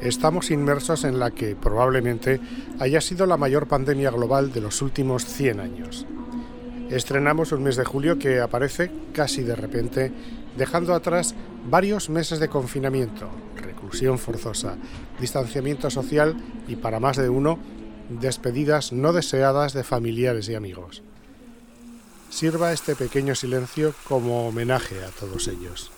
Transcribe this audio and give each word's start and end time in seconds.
estamos 0.00 0.50
inmersos 0.50 1.04
en 1.04 1.18
la 1.18 1.30
que 1.30 1.56
probablemente 1.56 2.40
haya 2.78 3.00
sido 3.00 3.26
la 3.26 3.36
mayor 3.36 3.66
pandemia 3.66 4.10
global 4.10 4.52
de 4.52 4.60
los 4.60 4.82
últimos 4.82 5.24
100 5.24 5.60
años. 5.60 6.06
Estrenamos 6.90 7.52
un 7.52 7.62
mes 7.62 7.76
de 7.76 7.84
julio 7.84 8.18
que 8.18 8.40
aparece 8.40 8.90
casi 9.12 9.42
de 9.42 9.54
repente, 9.54 10.12
dejando 10.56 10.94
atrás 10.94 11.34
varios 11.68 12.08
meses 12.08 12.40
de 12.40 12.48
confinamiento, 12.48 13.28
reclusión 13.56 14.18
forzosa, 14.18 14.76
distanciamiento 15.20 15.90
social 15.90 16.36
y 16.66 16.76
para 16.76 17.00
más 17.00 17.16
de 17.16 17.28
uno, 17.28 17.58
despedidas 18.08 18.92
no 18.92 19.12
deseadas 19.12 19.74
de 19.74 19.84
familiares 19.84 20.48
y 20.48 20.54
amigos. 20.54 21.02
Sirva 22.30 22.72
este 22.72 22.94
pequeño 22.94 23.34
silencio 23.34 23.94
como 24.04 24.48
homenaje 24.48 25.04
a 25.04 25.08
todos 25.08 25.48
ellos. 25.48 25.90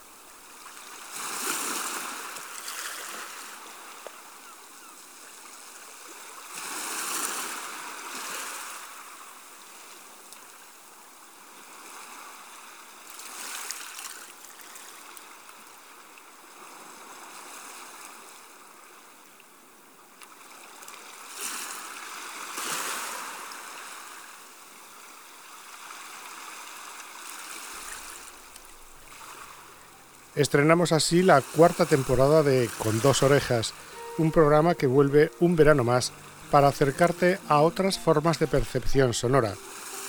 Estrenamos 30.37 30.93
así 30.93 31.23
la 31.23 31.41
cuarta 31.41 31.87
temporada 31.87 32.43
de 32.43 32.69
Con 32.79 33.01
dos 33.01 33.23
orejas, 33.23 33.75
un 34.17 34.31
programa 34.31 34.75
que 34.75 34.87
vuelve 34.87 35.33
un 35.41 35.57
verano 35.57 35.83
más 35.83 36.13
para 36.51 36.69
acercarte 36.69 37.39
a 37.49 37.61
otras 37.61 37.99
formas 37.99 38.39
de 38.39 38.47
percepción 38.47 39.13
sonora, 39.13 39.55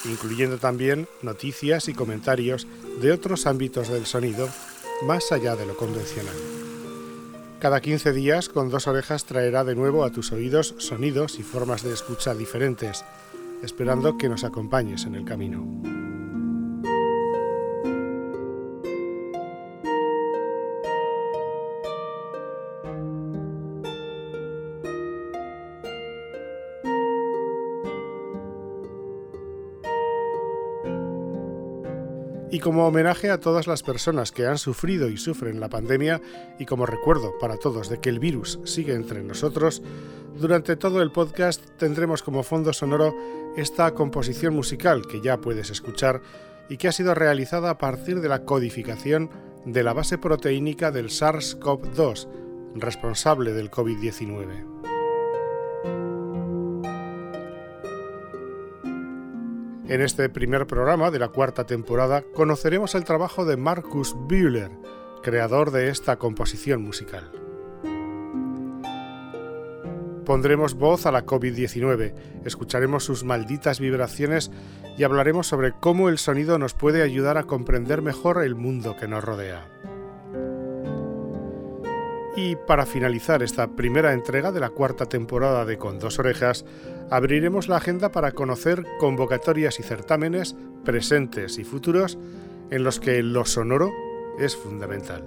incluyendo 0.05 0.57
también 0.57 1.07
noticias 1.21 1.87
y 1.87 1.93
comentarios 1.93 2.67
de 3.01 3.11
otros 3.11 3.47
ámbitos 3.47 3.89
del 3.89 4.05
sonido, 4.05 4.47
más 5.03 5.31
allá 5.31 5.55
de 5.55 5.65
lo 5.65 5.75
convencional. 5.75 6.35
Cada 7.59 7.79
15 7.79 8.11
días, 8.11 8.49
con 8.49 8.69
dos 8.69 8.87
orejas 8.87 9.25
traerá 9.25 9.63
de 9.63 9.75
nuevo 9.75 10.03
a 10.03 10.11
tus 10.11 10.31
oídos 10.31 10.75
sonidos 10.77 11.37
y 11.39 11.43
formas 11.43 11.83
de 11.83 11.93
escucha 11.93 12.33
diferentes, 12.33 13.05
esperando 13.63 14.17
que 14.17 14.29
nos 14.29 14.43
acompañes 14.43 15.05
en 15.05 15.15
el 15.15 15.25
camino. 15.25 16.00
Como 32.61 32.87
homenaje 32.87 33.29
a 33.29 33.39
todas 33.39 33.67
las 33.67 33.83
personas 33.83 34.31
que 34.31 34.47
han 34.47 34.57
sufrido 34.57 35.09
y 35.09 35.17
sufren 35.17 35.59
la 35.59 35.67
pandemia 35.67 36.21
y 36.59 36.65
como 36.65 36.85
recuerdo 36.85 37.33
para 37.39 37.57
todos 37.57 37.89
de 37.89 37.99
que 37.99 38.07
el 38.07 38.19
virus 38.19 38.59
sigue 38.63 38.93
entre 38.93 39.21
nosotros, 39.23 39.81
durante 40.37 40.77
todo 40.77 41.01
el 41.01 41.11
podcast 41.11 41.61
tendremos 41.77 42.23
como 42.23 42.43
fondo 42.43 42.71
sonoro 42.71 43.13
esta 43.57 43.91
composición 43.93 44.55
musical 44.55 45.05
que 45.05 45.19
ya 45.19 45.41
puedes 45.41 45.69
escuchar 45.69 46.21
y 46.69 46.77
que 46.77 46.87
ha 46.87 46.93
sido 46.93 47.13
realizada 47.13 47.71
a 47.71 47.77
partir 47.77 48.21
de 48.21 48.29
la 48.29 48.45
codificación 48.45 49.29
de 49.65 49.83
la 49.83 49.93
base 49.93 50.17
proteínica 50.17 50.91
del 50.91 51.09
SARS-CoV-2, 51.09 52.27
responsable 52.75 53.51
del 53.51 53.69
COVID-19. 53.69 54.90
En 59.91 59.99
este 59.99 60.29
primer 60.29 60.67
programa 60.67 61.11
de 61.11 61.19
la 61.19 61.27
cuarta 61.27 61.65
temporada 61.65 62.23
conoceremos 62.33 62.95
el 62.95 63.03
trabajo 63.03 63.43
de 63.43 63.57
Marcus 63.57 64.15
Bühler, 64.29 64.71
creador 65.21 65.71
de 65.71 65.89
esta 65.89 66.15
composición 66.15 66.81
musical. 66.81 67.29
Pondremos 70.23 70.75
voz 70.75 71.05
a 71.05 71.11
la 71.11 71.25
COVID-19, 71.25 72.13
escucharemos 72.45 73.03
sus 73.03 73.25
malditas 73.25 73.81
vibraciones 73.81 74.49
y 74.97 75.03
hablaremos 75.03 75.47
sobre 75.47 75.73
cómo 75.73 76.07
el 76.07 76.19
sonido 76.19 76.57
nos 76.57 76.73
puede 76.73 77.01
ayudar 77.01 77.37
a 77.37 77.43
comprender 77.43 78.01
mejor 78.01 78.45
el 78.45 78.55
mundo 78.55 78.95
que 78.95 79.09
nos 79.09 79.21
rodea. 79.21 79.67
Y 82.37 82.55
para 82.55 82.85
finalizar 82.85 83.43
esta 83.43 83.67
primera 83.75 84.13
entrega 84.13 84.53
de 84.53 84.61
la 84.61 84.69
cuarta 84.69 85.07
temporada 85.07 85.65
de 85.65 85.77
Con 85.77 85.99
dos 85.99 86.17
orejas, 86.17 86.63
abriremos 87.11 87.67
la 87.67 87.75
agenda 87.75 88.09
para 88.11 88.31
conocer 88.31 88.85
convocatorias 88.97 89.79
y 89.79 89.83
certámenes 89.83 90.55
presentes 90.85 91.59
y 91.59 91.63
futuros 91.65 92.17
en 92.71 92.83
los 92.83 92.99
que 92.99 93.21
lo 93.21 93.45
sonoro 93.45 93.91
es 94.39 94.55
fundamental. 94.55 95.23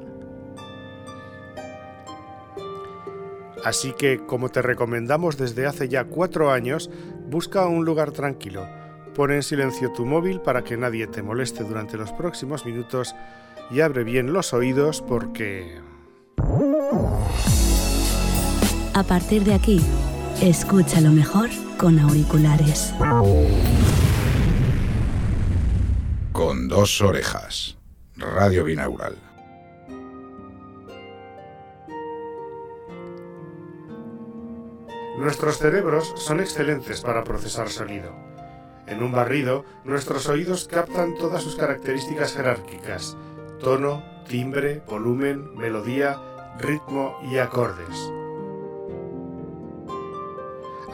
Así 3.63 3.93
que, 3.93 4.25
como 4.27 4.49
te 4.49 4.63
recomendamos 4.63 5.37
desde 5.37 5.67
hace 5.67 5.89
ya 5.89 6.05
cuatro 6.05 6.51
años, 6.51 6.91
busca 7.29 7.67
un 7.67 7.85
lugar 7.85 8.13
tranquilo, 8.13 8.67
pon 9.15 9.31
en 9.31 9.43
silencio 9.43 9.93
tu 9.93 10.05
móvil 10.07 10.41
para 10.41 10.65
que 10.65 10.77
nadie 10.77 11.07
te 11.07 11.23
moleste 11.23 11.65
durante 11.65 11.97
los 11.97 12.13
próximos 12.13 12.65
minutos 12.67 13.15
y 13.71 13.81
abre 13.81 14.05
bien 14.05 14.33
los 14.33 14.53
oídos 14.55 15.03
porque... 15.03 15.79
A 18.95 19.03
partir 19.03 19.45
de 19.45 19.55
aquí, 19.55 19.81
escucha 20.41 21.01
lo 21.01 21.11
mejor 21.11 21.49
con 21.79 21.99
auriculares. 21.99 22.93
Con 26.33 26.69
dos 26.69 27.01
orejas. 27.01 27.77
Radio 28.17 28.65
binaural. 28.65 29.17
Nuestros 35.19 35.59
cerebros 35.59 36.13
son 36.17 36.41
excelentes 36.41 37.01
para 37.01 37.25
procesar 37.25 37.69
sonido. 37.69 38.13
En 38.87 39.03
un 39.03 39.13
barrido, 39.13 39.65
nuestros 39.85 40.29
oídos 40.29 40.69
captan 40.69 41.15
todas 41.15 41.43
sus 41.43 41.57
características 41.57 42.35
jerárquicas, 42.35 43.17
tono, 43.61 44.03
timbre, 44.29 44.83
volumen, 44.87 45.55
melodía, 45.57 46.21
ritmo 46.59 47.19
y 47.31 47.39
acordes. 47.39 48.11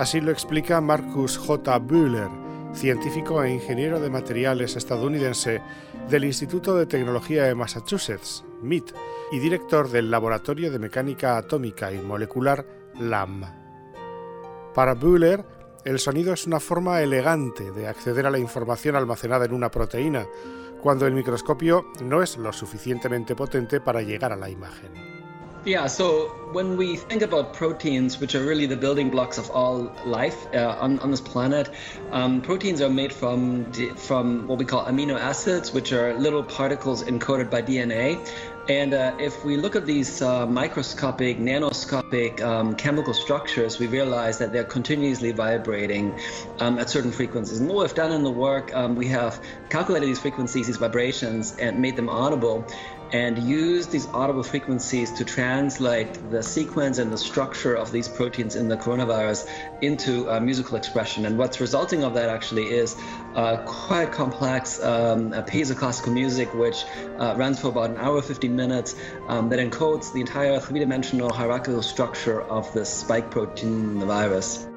Así 0.00 0.22
lo 0.22 0.31
explica 0.31 0.81
Marcus 0.81 1.37
J. 1.37 1.78
Bühler, 1.78 2.31
científico 2.72 3.43
e 3.43 3.53
ingeniero 3.53 4.00
de 4.00 4.09
materiales 4.09 4.75
estadounidense 4.75 5.61
del 6.09 6.25
Instituto 6.25 6.75
de 6.75 6.87
Tecnología 6.87 7.44
de 7.44 7.55
Massachusetts, 7.55 8.43
MIT, 8.62 8.94
y 9.31 9.38
director 9.41 9.91
del 9.91 10.11
Laboratorio 10.11 10.72
de 10.72 10.78
Mecánica 10.78 11.37
Atómica 11.37 11.93
y 11.93 11.99
Molecular, 11.99 12.65
LAM. 12.99 13.44
Para 14.75 14.94
Bühler, 14.94 15.44
el 15.84 15.99
sonido 15.99 16.32
es 16.32 16.47
una 16.47 16.61
forma 16.61 17.03
elegante 17.03 17.71
de 17.71 17.87
acceder 17.87 18.25
a 18.25 18.31
la 18.31 18.38
información 18.38 18.97
almacenada 18.97 19.44
en 19.44 19.53
una 19.53 19.71
proteína, 19.71 20.27
cuando 20.81 21.06
el 21.06 21.12
microscopio 21.12 21.88
no 22.03 22.22
es 22.22 22.38
lo 22.38 22.55
suficientemente 22.55 23.37
potente 23.37 23.82
para 23.82 24.00
llegar 24.00 24.32
a 24.32 24.37
la 24.37 24.49
imagen. 24.49 25.09
Yeah, 25.65 25.88
so 25.88 26.28
when 26.53 26.78
we 26.78 26.97
think 26.97 27.21
about 27.21 27.53
proteins, 27.53 28.19
which 28.19 28.34
are 28.34 28.43
really 28.43 28.65
the 28.65 28.78
building 28.78 29.10
blocks 29.10 29.37
of 29.37 29.50
all 29.50 29.93
life 30.06 30.47
uh, 30.54 30.76
on, 30.81 30.98
on 31.00 31.10
this 31.10 31.21
planet, 31.21 31.69
um, 32.12 32.41
proteins 32.41 32.81
are 32.81 32.88
made 32.88 33.12
from 33.12 33.70
from 33.97 34.47
what 34.47 34.59
we 34.59 34.65
call 34.65 34.87
amino 34.87 35.20
acids, 35.20 35.75
which 35.75 35.93
are 35.93 36.15
little 36.15 36.43
particles 36.43 37.05
encoded 37.05 37.50
by 37.50 37.61
DNA. 37.61 38.26
And 38.69 38.94
uh, 38.94 39.17
if 39.19 39.44
we 39.44 39.56
look 39.58 39.76
at 39.76 39.84
these 39.84 40.23
uh, 40.23 40.46
microscopic, 40.46 41.38
nanoscopic 41.38 42.40
um, 42.40 42.75
chemical 42.76 43.12
structures, 43.12 43.79
we 43.79 43.87
realize 43.87 44.38
that 44.38 44.52
they're 44.52 44.64
continuously 44.64 45.32
vibrating 45.32 46.19
um, 46.61 46.79
at 46.79 46.88
certain 46.88 47.11
frequencies. 47.11 47.58
And 47.61 47.69
what 47.69 47.79
we've 47.79 47.94
done 47.94 48.12
in 48.12 48.23
the 48.23 48.31
work, 48.31 48.75
um, 48.75 48.94
we 48.94 49.08
have 49.08 49.43
calculated 49.70 50.06
these 50.06 50.20
frequencies, 50.20 50.69
these 50.69 50.76
vibrations, 50.76 51.56
and 51.58 51.81
made 51.81 51.96
them 51.96 52.08
audible 52.08 52.67
and 53.12 53.38
use 53.38 53.86
these 53.86 54.06
audible 54.08 54.42
frequencies 54.42 55.10
to 55.12 55.24
translate 55.24 56.30
the 56.30 56.42
sequence 56.42 56.98
and 56.98 57.12
the 57.12 57.18
structure 57.18 57.74
of 57.74 57.90
these 57.90 58.08
proteins 58.08 58.56
in 58.56 58.68
the 58.68 58.76
coronavirus 58.76 59.48
into 59.82 60.30
uh, 60.30 60.38
musical 60.40 60.76
expression. 60.76 61.26
And 61.26 61.36
what's 61.36 61.60
resulting 61.60 62.04
of 62.04 62.14
that 62.14 62.28
actually 62.28 62.70
is 62.70 62.96
uh, 63.34 63.58
quite 63.64 64.12
complex 64.12 64.82
um, 64.82 65.32
a 65.32 65.42
piece 65.42 65.70
of 65.70 65.76
classical 65.76 66.12
music 66.12 66.52
which 66.54 66.84
uh, 67.18 67.34
runs 67.36 67.60
for 67.60 67.68
about 67.68 67.90
an 67.90 67.96
hour 67.96 68.22
15 68.22 68.54
minutes 68.54 68.94
um, 69.28 69.48
that 69.48 69.58
encodes 69.58 70.12
the 70.12 70.20
entire 70.20 70.60
three-dimensional 70.60 71.32
hierarchical 71.32 71.82
structure 71.82 72.42
of 72.42 72.72
the 72.72 72.84
spike 72.84 73.30
protein 73.30 73.68
in 73.68 73.98
the 73.98 74.06
virus. 74.06 74.69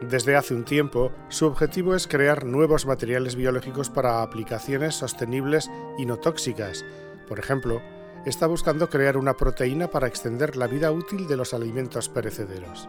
Desde 0.00 0.34
hace 0.34 0.54
un 0.54 0.64
tiempo, 0.64 1.12
su 1.28 1.46
objetivo 1.46 1.94
es 1.94 2.06
crear 2.06 2.46
nuevos 2.46 2.86
materiales 2.86 3.36
biológicos 3.36 3.90
para 3.90 4.22
aplicaciones 4.22 4.94
sostenibles 4.94 5.70
y 5.98 6.06
no 6.06 6.16
tóxicas, 6.16 6.84
por 7.28 7.38
ejemplo, 7.38 7.82
está 8.24 8.46
buscando 8.46 8.88
crear 8.88 9.18
una 9.18 9.34
proteína 9.34 9.88
para 9.88 10.06
extender 10.06 10.56
la 10.56 10.66
vida 10.66 10.90
útil 10.90 11.28
de 11.28 11.36
los 11.36 11.52
alimentos 11.52 12.08
perecederos. 12.08 12.88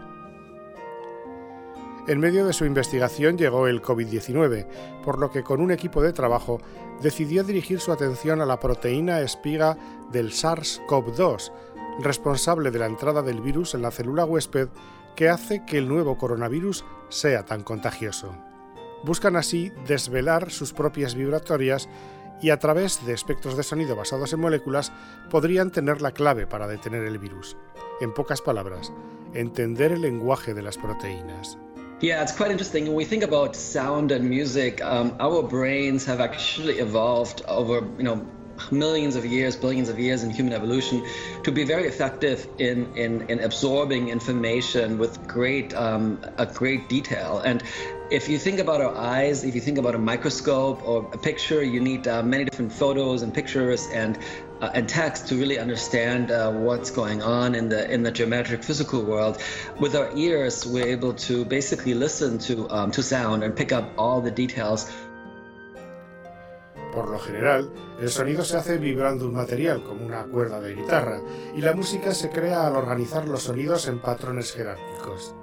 En 2.08 2.20
medio 2.20 2.48
de 2.48 2.54
su 2.54 2.66
investigación 2.66 3.38
llegó 3.38 3.68
el 3.68 3.82
COVID-19, 3.82 4.68
por 5.04 5.20
lo 5.20 5.30
que 5.30 5.44
con 5.44 5.62
un 5.62 5.72
equipo 5.72 6.02
de 6.02 6.14
trabajo 6.14 6.60
decidió 7.02 7.44
dirigir 7.44 7.80
su 7.80 7.92
atención 7.92 8.42
a 8.42 8.46
la 8.46 8.60
proteína 8.60 9.20
espiga 9.20 9.78
del 10.12 10.32
SARS-CoV-2, 10.32 11.52
responsable 12.00 12.72
de 12.72 12.80
la 12.80 12.88
entrada 12.88 13.22
del 13.22 13.42
virus 13.42 13.76
en 13.76 13.84
la 13.84 13.92
célula 13.92 14.26
huésped 14.26 14.70
que 15.16 15.30
hace 15.30 15.66
que 15.66 15.78
el 15.78 15.88
nuevo 15.88 16.18
coronavirus 16.18 16.86
sea 17.10 17.46
tan 17.46 17.64
contagioso. 17.64 18.36
Buscan 19.04 19.36
así 19.36 19.72
desvelar 19.88 20.52
sus 20.52 20.74
propias 20.74 21.16
vibratorias 21.16 21.90
y 22.42 22.50
a 22.50 22.60
través 22.60 23.06
de 23.06 23.14
espectros 23.14 23.56
de 23.56 23.64
sonido 23.64 23.96
basados 23.96 24.34
en 24.34 24.40
moléculas 24.40 24.92
podrían 25.30 25.72
tener 25.72 26.02
la 26.02 26.12
clave 26.12 26.48
para 26.48 26.68
detener 26.68 27.04
el 27.04 27.20
virus. 27.20 27.56
En 28.00 28.14
pocas 28.14 28.42
palabras, 28.42 28.92
entender 29.34 29.92
el 29.92 30.02
lenguaje 30.02 30.54
de 30.54 30.62
las 30.62 30.78
proteínas. 30.78 31.58
Yeah, 32.02 32.24
it's 32.24 32.36
quite 32.36 32.50
interesting. 32.50 32.86
When 32.88 32.96
we 32.96 33.06
think 33.06 33.24
about 33.24 33.56
sound 33.56 34.12
and 34.12 34.28
music, 34.28 34.82
um, 34.82 35.16
our 35.20 35.44
brains 35.44 36.04
have 36.08 36.20
actually 36.20 36.80
evolved 36.80 37.44
over, 37.48 37.86
you 38.00 38.04
know, 38.04 38.26
millions 38.70 39.16
of 39.16 39.26
years, 39.26 39.56
billions 39.56 39.90
of 39.90 39.98
years 40.00 40.24
in 40.24 40.30
human 40.30 40.54
evolution 40.54 41.06
to 41.44 41.52
be 41.52 41.64
very 41.64 41.88
effective 41.88 42.48
in, 42.58 42.96
in, 42.96 43.30
in 43.30 43.40
absorbing 43.40 44.10
information 44.10 44.98
with 44.98 45.28
great, 45.28 45.74
um, 45.74 46.20
a 46.38 46.46
great 46.46 46.90
detail. 46.90 47.40
And 47.40 47.64
if 48.12 48.28
you 48.28 48.38
think 48.38 48.60
about 48.60 48.82
our 48.82 48.96
eyes, 48.96 49.46
if 49.46 49.56
you 49.56 49.62
think 49.62 49.78
about 49.78 49.96
a 49.96 49.98
microscope 49.98 50.86
or 50.86 51.10
a 51.14 51.18
picture, 51.18 51.64
you 51.64 51.80
need 51.80 52.08
uh, 52.08 52.22
many 52.22 52.44
different 52.44 52.74
photos 52.74 53.22
and 53.22 53.34
pictures 53.34 53.88
and 53.94 54.20
uh, 54.62 54.70
and 54.76 54.88
text 54.88 55.30
to 55.30 55.36
really 55.36 55.58
understand 55.58 56.30
uh, 56.30 56.52
what's 56.52 56.92
going 56.92 57.24
on 57.24 57.56
in 57.56 57.70
the 57.70 57.90
in 57.90 58.04
the 58.04 58.12
geometric 58.12 58.64
physical 58.64 59.02
world. 59.02 59.42
With 59.80 59.96
our 59.96 60.16
ears, 60.16 60.66
we're 60.68 60.88
able 60.88 61.14
to 61.14 61.46
basically 61.46 61.94
listen 61.94 62.38
to 62.40 62.70
um, 62.70 62.92
to 62.92 63.02
sound 63.02 63.44
and 63.44 63.56
pick 63.56 63.72
up 63.72 63.94
all 63.98 64.20
the 64.22 64.32
details. 64.32 64.92
Por 66.92 67.10
lo 67.10 67.20
general, 67.20 67.72
el 68.00 68.10
sonido 68.10 68.44
se 68.44 68.58
hace 68.58 68.78
vibrando 68.78 69.26
un 69.26 69.34
material, 69.34 69.84
como 69.84 70.06
una 70.06 70.26
cuerda 70.26 70.60
de 70.60 70.76
guitarra, 70.76 71.22
y 71.56 71.62
la 71.62 71.74
música 71.74 72.14
se 72.14 72.30
crea 72.30 72.68
al 72.68 72.76
organizar 72.76 73.28
los 73.28 73.44
sonidos 73.44 73.88
en 73.88 74.00
patrones 74.00 74.52
jerárquicos. 74.52 75.34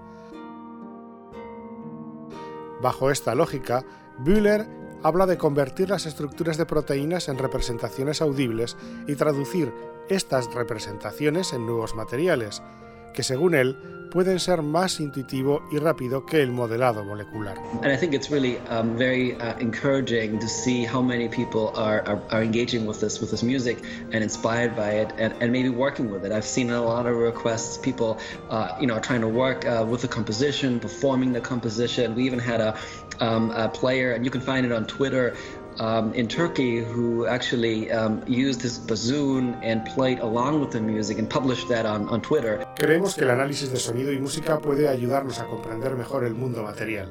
Bajo 2.82 3.10
esta 3.10 3.34
lógica, 3.34 3.84
Bühler 4.18 4.66
habla 5.02 5.26
de 5.26 5.38
convertir 5.38 5.90
las 5.90 6.06
estructuras 6.06 6.56
de 6.56 6.66
proteínas 6.66 7.28
en 7.28 7.38
representaciones 7.38 8.20
audibles 8.20 8.76
y 9.06 9.14
traducir 9.14 9.72
estas 10.08 10.52
representaciones 10.54 11.52
en 11.52 11.66
nuevos 11.66 11.94
materiales, 11.94 12.62
que 13.18 13.24
según 13.24 13.56
él 13.56 13.76
pueden 14.12 14.38
ser 14.38 14.62
más 14.62 15.00
intuitivo 15.00 15.62
y 15.72 15.78
rápido 15.78 16.24
que 16.24 16.40
el 16.40 16.52
modelado 16.52 17.04
molecular. 17.04 17.58
And 17.82 17.92
I 17.92 17.96
think 17.96 18.14
it's 18.14 18.30
really 18.30 18.58
um, 18.70 18.96
very 18.96 19.34
uh, 19.34 19.58
encouraging 19.58 20.38
to 20.38 20.46
see 20.46 20.84
how 20.84 21.02
many 21.02 21.28
people 21.28 21.72
are, 21.74 22.02
are, 22.30 22.42
engaging 22.42 22.86
with 22.86 23.00
this 23.00 23.20
with 23.20 23.32
this 23.32 23.42
music 23.42 23.82
and 24.12 24.22
inspired 24.22 24.76
by 24.76 25.00
it 25.00 25.12
and, 25.18 25.34
and 25.40 25.50
maybe 25.50 25.68
working 25.68 26.12
with 26.12 26.24
it. 26.24 26.30
I've 26.30 26.44
seen 26.44 26.70
a 26.70 26.80
lot 26.80 27.06
of 27.06 27.16
requests. 27.16 27.76
People, 27.76 28.18
uh, 28.50 28.76
you 28.80 28.86
know, 28.86 28.94
are 28.94 29.00
trying 29.00 29.22
to 29.22 29.28
work 29.28 29.66
uh, 29.66 29.84
with 29.84 30.02
the 30.02 30.08
composition, 30.08 30.78
performing 30.78 31.32
the 31.32 31.40
composition. 31.40 32.14
We 32.14 32.24
even 32.24 32.38
had 32.38 32.60
a, 32.60 32.78
um, 33.18 33.50
a 33.50 33.68
player, 33.68 34.12
and 34.12 34.24
you 34.24 34.30
can 34.30 34.40
find 34.40 34.64
it 34.64 34.70
on 34.70 34.86
Twitter 34.86 35.36
um, 35.80 36.12
in 36.14 36.28
Turkey 36.28 36.78
who 36.78 37.26
actually 37.26 37.90
um, 37.90 38.22
used 38.26 38.62
his 38.62 38.78
bassoon 38.78 39.54
and 39.62 39.84
played 39.86 40.18
along 40.20 40.60
with 40.60 40.70
the 40.70 40.80
music 40.80 41.18
and 41.18 41.28
published 41.28 41.68
that 41.68 41.86
on, 41.86 42.08
on 42.08 42.20
Twitter. 42.20 42.66
Creemos 42.76 43.14
que 43.14 43.24
el 43.24 43.30
análisis 43.30 43.70
de 43.70 43.78
sonido 43.78 44.12
y 44.12 44.18
música 44.18 44.58
puede 44.58 44.88
ayudarnos 44.88 45.38
a 45.38 45.46
comprender 45.46 45.94
mejor 45.96 46.24
el 46.24 46.34
mundo 46.34 46.62
material. 46.62 47.08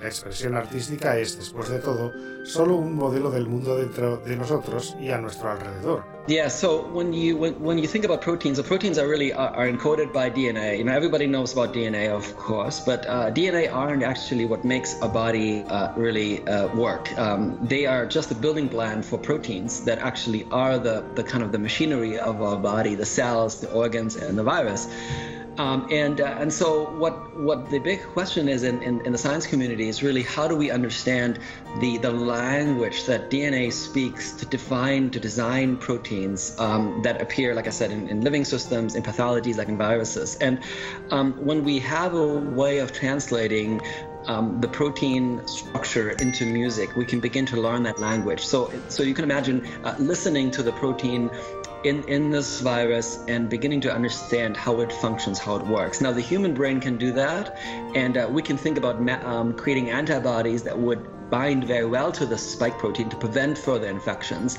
La 0.00 0.08
expresión 0.08 0.54
artística 0.54 1.18
es, 1.18 1.36
después 1.36 1.68
de 1.68 1.78
todo, 1.78 2.12
solo 2.44 2.76
un 2.76 2.94
modelo 2.94 3.30
del 3.30 3.46
mundo 3.46 3.76
dentro 3.76 4.16
de 4.16 4.34
nosotros 4.34 4.96
y 4.98 5.10
a 5.10 5.18
nuestro 5.18 5.50
alrededor. 5.50 6.04
Yeah, 6.26 6.48
so 6.48 6.86
when 6.92 7.12
you 7.12 7.36
when, 7.36 7.54
when 7.60 7.78
you 7.78 7.86
think 7.86 8.04
about 8.04 8.22
proteins, 8.22 8.56
the 8.56 8.62
proteins 8.62 8.98
are 8.98 9.08
really 9.08 9.32
are, 9.32 9.50
are 9.50 9.66
encoded 9.66 10.12
by 10.12 10.30
DNA. 10.30 10.78
You 10.78 10.84
know, 10.84 10.92
everybody 10.92 11.26
knows 11.26 11.52
about 11.52 11.74
DNA, 11.74 12.08
of 12.08 12.36
course, 12.36 12.80
but 12.80 13.04
uh, 13.06 13.30
DNA 13.30 13.70
aren't 13.70 14.02
actually 14.02 14.46
what 14.46 14.64
makes 14.64 14.96
a 15.02 15.08
body 15.08 15.64
uh, 15.64 15.92
really 15.96 16.46
uh, 16.46 16.68
work. 16.74 17.12
Um, 17.18 17.58
they 17.62 17.84
are 17.84 18.06
just 18.06 18.30
a 18.30 18.34
building 18.34 18.68
plan 18.68 19.02
for 19.02 19.18
proteins 19.18 19.84
that 19.84 19.98
actually 19.98 20.46
are 20.50 20.78
the 20.78 21.04
the 21.14 21.24
kind 21.24 21.42
of 21.42 21.52
the 21.52 21.58
machinery 21.58 22.18
of 22.18 22.40
our 22.40 22.56
body, 22.56 22.94
the 22.94 23.06
cells, 23.06 23.60
the 23.60 23.70
organs, 23.72 24.16
and 24.16 24.38
the 24.38 24.44
virus. 24.44 24.88
Um, 25.58 25.88
and 25.90 26.20
uh, 26.20 26.36
and 26.38 26.52
so 26.52 26.90
what 26.96 27.36
what 27.36 27.70
the 27.70 27.78
big 27.78 28.02
question 28.02 28.48
is 28.48 28.62
in, 28.62 28.82
in, 28.82 29.04
in, 29.04 29.12
the 29.12 29.18
science 29.18 29.46
community 29.46 29.88
is 29.88 30.02
really 30.02 30.22
how 30.22 30.48
do 30.48 30.56
we 30.56 30.70
understand 30.70 31.38
the 31.80 31.98
the 31.98 32.10
language 32.10 33.04
that 33.04 33.30
DNA 33.30 33.72
speaks 33.72 34.32
to 34.32 34.46
define 34.46 35.10
to 35.10 35.20
design 35.20 35.76
proteins 35.76 36.58
um, 36.58 37.02
that 37.02 37.20
appear 37.20 37.54
like 37.54 37.66
I 37.66 37.70
said 37.70 37.90
in, 37.90 38.08
in, 38.08 38.22
living 38.22 38.44
systems 38.44 38.94
in 38.94 39.02
pathologies 39.02 39.56
like 39.58 39.68
in 39.68 39.76
viruses 39.76 40.36
and 40.36 40.60
um, 41.10 41.32
when 41.44 41.64
we 41.64 41.78
have 41.80 42.14
a 42.14 42.38
way 42.38 42.78
of 42.78 42.92
translating 42.92 43.80
um, 44.26 44.60
the 44.60 44.68
protein 44.68 45.46
structure 45.46 46.10
into 46.10 46.44
music, 46.44 46.94
we 46.94 47.04
can 47.04 47.20
begin 47.20 47.46
to 47.46 47.60
learn 47.60 47.82
that 47.84 47.98
language. 47.98 48.44
So, 48.44 48.72
so 48.88 49.02
you 49.02 49.14
can 49.14 49.24
imagine 49.24 49.66
uh, 49.82 49.96
listening 49.98 50.50
to 50.52 50.62
the 50.62 50.72
protein 50.72 51.30
in, 51.84 52.04
in 52.04 52.30
this 52.30 52.60
virus 52.60 53.18
and 53.28 53.48
beginning 53.48 53.80
to 53.82 53.92
understand 53.92 54.56
how 54.56 54.80
it 54.80 54.92
functions, 54.92 55.38
how 55.38 55.56
it 55.56 55.66
works. 55.66 56.00
Now, 56.00 56.12
the 56.12 56.20
human 56.20 56.54
brain 56.54 56.80
can 56.80 56.96
do 56.96 57.12
that, 57.12 57.56
and 57.94 58.16
uh, 58.16 58.28
we 58.30 58.42
can 58.42 58.56
think 58.56 58.78
about 58.78 58.96
um, 59.24 59.54
creating 59.54 59.90
antibodies 59.90 60.62
that 60.64 60.78
would 60.78 61.08
bind 61.30 61.64
very 61.64 61.86
well 61.86 62.10
to 62.10 62.26
the 62.26 62.36
spike 62.36 62.76
protein 62.78 63.08
to 63.08 63.16
prevent 63.16 63.56
further 63.56 63.86
infections. 63.86 64.58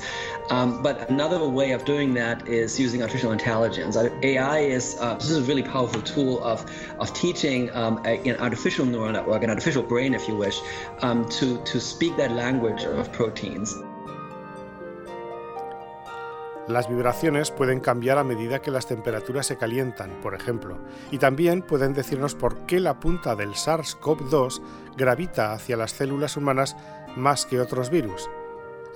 Um, 0.50 0.82
but 0.82 1.08
another 1.10 1.46
way 1.46 1.72
of 1.72 1.84
doing 1.84 2.14
that 2.14 2.48
is 2.48 2.80
using 2.80 3.02
artificial 3.02 3.32
intelligence. 3.32 3.96
AI 3.96 4.58
is 4.60 4.96
uh, 4.98 5.14
this 5.14 5.30
is 5.30 5.36
a 5.38 5.42
really 5.42 5.62
powerful 5.62 6.00
tool 6.02 6.42
of 6.42 6.64
of 6.98 7.12
teaching 7.12 7.70
um, 7.76 8.00
a, 8.06 8.18
an 8.28 8.36
artificial 8.38 8.86
neural 8.86 9.12
network, 9.12 9.42
an 9.42 9.50
artificial 9.50 9.82
brain, 9.82 10.14
if 10.14 10.26
you 10.26 10.36
wish, 10.36 10.60
um, 11.02 11.28
to 11.28 11.62
to 11.64 11.78
speak 11.78 12.16
that 12.16 12.32
language 12.32 12.84
of 12.84 13.12
proteins. 13.12 13.74
Las 16.72 16.88
vibraciones 16.88 17.50
pueden 17.50 17.80
cambiar 17.80 18.16
a 18.16 18.24
medida 18.24 18.62
que 18.62 18.70
las 18.70 18.86
temperaturas 18.86 19.44
se 19.44 19.58
calientan, 19.58 20.22
por 20.22 20.34
ejemplo, 20.34 20.78
y 21.10 21.18
también 21.18 21.60
pueden 21.60 21.92
decirnos 21.92 22.34
por 22.34 22.60
qué 22.60 22.80
la 22.80 22.98
punta 22.98 23.36
del 23.36 23.50
SARS-CoV-2 23.50 24.62
gravita 24.96 25.52
hacia 25.52 25.76
las 25.76 25.92
células 25.92 26.38
humanas 26.38 26.74
más 27.14 27.44
que 27.44 27.60
otros 27.60 27.90
virus. 27.90 28.30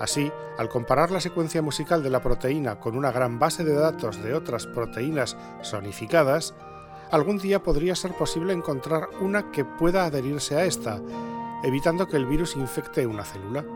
Así, 0.00 0.32
al 0.56 0.70
comparar 0.70 1.10
la 1.10 1.20
secuencia 1.20 1.60
musical 1.60 2.02
de 2.02 2.08
la 2.08 2.22
proteína 2.22 2.80
con 2.80 2.96
una 2.96 3.12
gran 3.12 3.38
base 3.38 3.62
de 3.62 3.74
datos 3.74 4.22
de 4.22 4.32
otras 4.32 4.66
proteínas 4.66 5.36
sonificadas, 5.60 6.54
algún 7.10 7.36
día 7.36 7.62
podría 7.62 7.94
ser 7.94 8.12
posible 8.14 8.54
encontrar 8.54 9.10
una 9.20 9.50
que 9.52 9.66
pueda 9.66 10.06
adherirse 10.06 10.56
a 10.56 10.64
esta, 10.64 10.98
evitando 11.62 12.08
que 12.08 12.16
el 12.16 12.24
virus 12.24 12.56
infecte 12.56 13.06
una 13.06 13.24
célula. 13.24 13.66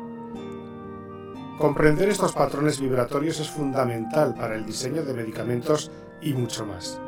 Comprender 1.61 2.09
estos 2.09 2.33
patrones 2.33 2.81
vibratorios 2.81 3.38
es 3.38 3.50
fundamental 3.50 4.35
para 4.35 4.55
el 4.55 4.64
diseño 4.64 5.02
de 5.02 5.12
medicamentos 5.12 5.90
y 6.23 6.33
mucho 6.33 6.64
más. 6.64 6.99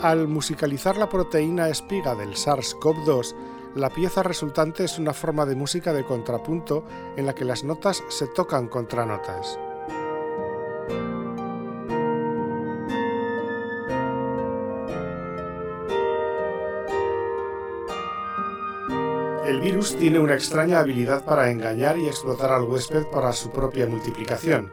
Al 0.00 0.28
musicalizar 0.28 0.96
la 0.98 1.08
proteína 1.08 1.68
espiga 1.68 2.14
del 2.14 2.34
SARS-CoV-2, 2.34 3.34
la 3.74 3.90
pieza 3.90 4.22
resultante 4.22 4.84
es 4.84 5.00
una 5.00 5.12
forma 5.12 5.44
de 5.46 5.56
música 5.56 5.92
de 5.92 6.04
contrapunto 6.04 6.84
en 7.16 7.26
la 7.26 7.34
que 7.34 7.44
las 7.44 7.64
notas 7.64 8.04
se 8.08 8.28
tocan 8.28 8.68
contra 8.68 9.04
notas. 9.04 9.58
El 19.44 19.60
virus 19.60 19.94
tiene 19.96 20.18
una 20.18 20.32
extraña 20.32 20.78
habilidad 20.78 21.22
para 21.22 21.50
engañar 21.50 21.98
y 21.98 22.06
explotar 22.06 22.50
al 22.50 22.62
huésped 22.62 23.04
para 23.12 23.30
su 23.34 23.50
propia 23.50 23.86
multiplicación. 23.86 24.72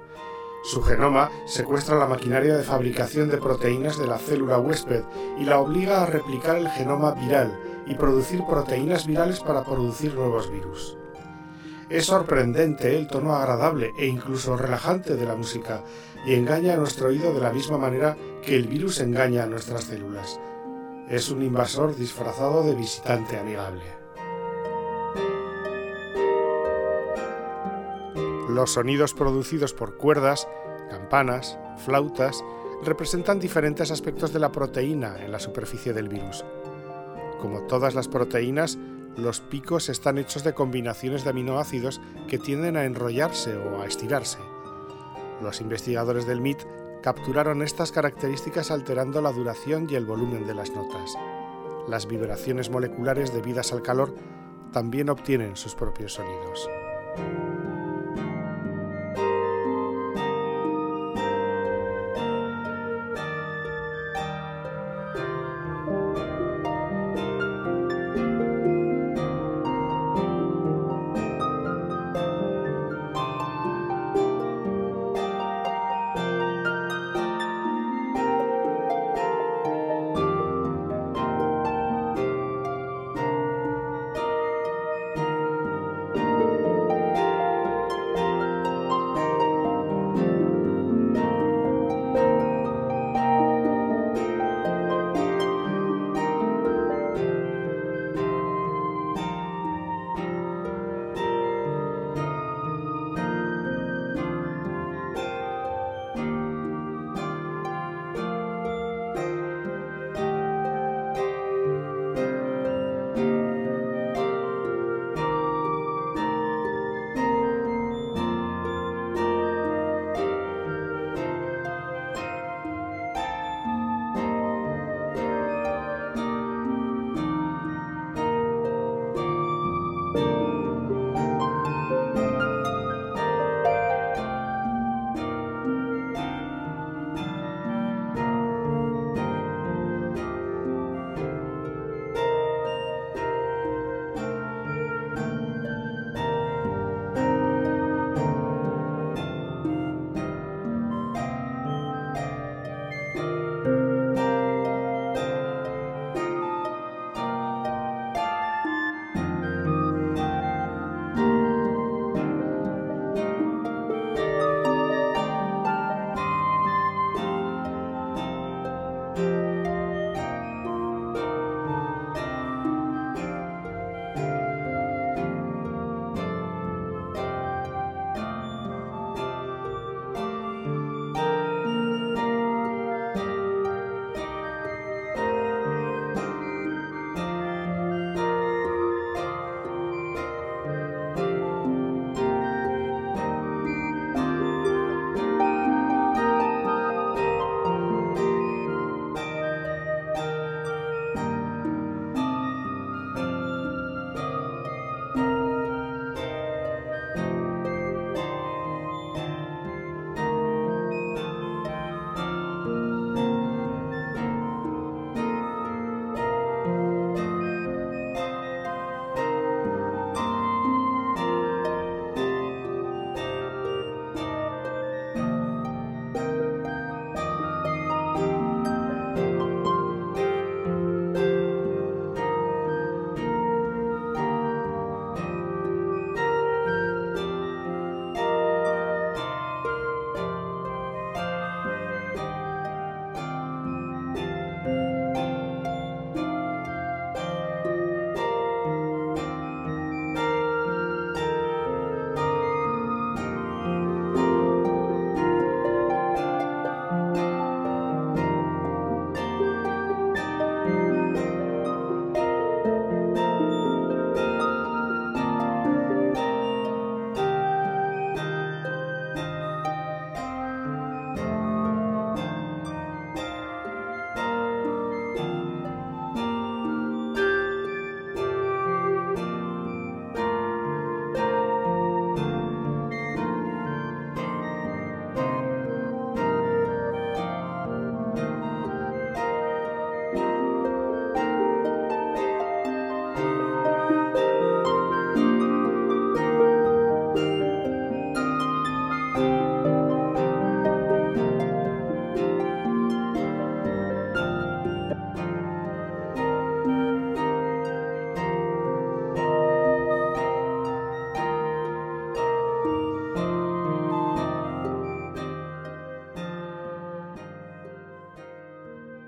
Su 0.64 0.82
genoma 0.82 1.30
secuestra 1.46 1.98
la 1.98 2.08
maquinaria 2.08 2.56
de 2.56 2.64
fabricación 2.64 3.30
de 3.30 3.38
proteínas 3.38 3.98
de 3.98 4.08
la 4.08 4.18
célula 4.18 4.60
huésped 4.60 5.04
y 5.38 5.44
la 5.44 5.60
obliga 5.60 6.02
a 6.02 6.06
replicar 6.06 6.56
el 6.56 6.70
genoma 6.70 7.12
viral 7.16 7.60
y 7.86 7.96
producir 7.96 8.46
proteínas 8.46 9.06
virales 9.06 9.42
para 9.42 9.66
producir 9.66 10.14
nuevos 10.14 10.50
virus. 10.50 10.98
Es 11.90 12.06
sorprendente 12.06 12.96
el 12.96 13.08
tono 13.08 13.36
agradable 13.36 13.92
e 13.98 14.06
incluso 14.06 14.56
relajante 14.56 15.18
de 15.18 15.26
la 15.26 15.36
música 15.36 15.84
y 16.26 16.36
engaña 16.36 16.76
a 16.76 16.78
nuestro 16.78 17.10
oído 17.10 17.34
de 17.34 17.42
la 17.42 17.52
misma 17.52 17.78
manera 17.78 18.16
que 18.42 18.56
el 18.56 18.68
virus 18.70 19.02
engaña 19.02 19.44
a 19.44 19.48
nuestras 19.48 19.84
células. 19.84 20.40
Es 21.10 21.30
un 21.30 21.44
invasor 21.44 21.94
disfrazado 21.98 22.64
de 22.64 22.76
visitante 22.76 23.38
amigable. 23.38 24.01
Los 28.52 28.74
sonidos 28.74 29.14
producidos 29.14 29.74
por 29.74 29.96
cuerdas, 29.96 30.46
campanas, 30.90 31.58
flautas, 31.86 32.44
representan 32.84 33.40
diferentes 33.40 33.92
aspectos 33.92 34.34
de 34.34 34.40
la 34.40 34.52
proteína 34.52 35.24
en 35.24 35.32
la 35.32 35.40
superficie 35.40 35.94
del 35.94 36.10
virus. 36.10 36.44
Como 37.40 37.62
todas 37.62 37.96
las 37.96 38.10
proteínas, 38.10 38.78
los 39.16 39.40
picos 39.40 39.88
están 39.88 40.18
hechos 40.18 40.44
de 40.44 40.54
combinaciones 40.54 41.24
de 41.24 41.30
aminoácidos 41.30 42.02
que 42.28 42.40
tienden 42.40 42.76
a 42.76 42.84
enrollarse 42.84 43.56
o 43.56 43.82
a 43.82 43.86
estirarse. 43.86 44.40
Los 45.42 45.62
investigadores 45.62 46.28
del 46.28 46.42
MIT 46.42 46.60
capturaron 47.02 47.62
estas 47.62 47.94
características 47.94 48.70
alterando 48.70 49.22
la 49.22 49.32
duración 49.32 49.88
y 49.90 49.96
el 49.96 50.06
volumen 50.06 50.46
de 50.46 50.56
las 50.56 50.72
notas. 50.72 51.16
Las 51.88 52.06
vibraciones 52.06 52.70
moleculares 52.70 53.34
debidas 53.34 53.72
al 53.72 53.82
calor 53.82 54.14
también 54.74 55.10
obtienen 55.10 55.56
sus 55.56 55.74
propios 55.74 56.16
sonidos. 56.16 56.70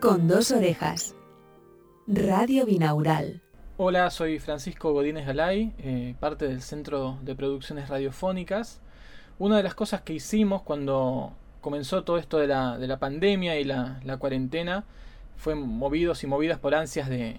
Con 0.03 0.27
dos 0.27 0.51
orejas. 0.51 1.15
Radio 2.07 2.65
Binaural. 2.65 3.41
Hola, 3.77 4.09
soy 4.09 4.37
Francisco 4.37 4.91
Godínez 4.91 5.25
Galay, 5.25 5.71
eh, 5.77 6.13
parte 6.19 6.45
del 6.45 6.61
Centro 6.61 7.19
de 7.21 7.35
Producciones 7.35 7.87
Radiofónicas. 7.87 8.81
una 9.39 9.55
de 9.55 9.63
las 9.63 9.75
cosas 9.75 10.01
que 10.01 10.11
hicimos 10.11 10.61
cuando 10.61 11.31
comenzó 11.61 12.03
todo 12.03 12.17
esto 12.17 12.37
de 12.37 12.47
la, 12.47 12.77
de 12.77 12.85
la 12.85 12.99
pandemia 12.99 13.57
y 13.57 13.63
la, 13.63 14.17
cuarentena 14.19 14.83
fue 15.37 15.55
movidos 15.55 16.21
y 16.25 16.27
movidas 16.27 16.59
por 16.59 16.75
ansias 16.75 17.07
de, 17.07 17.37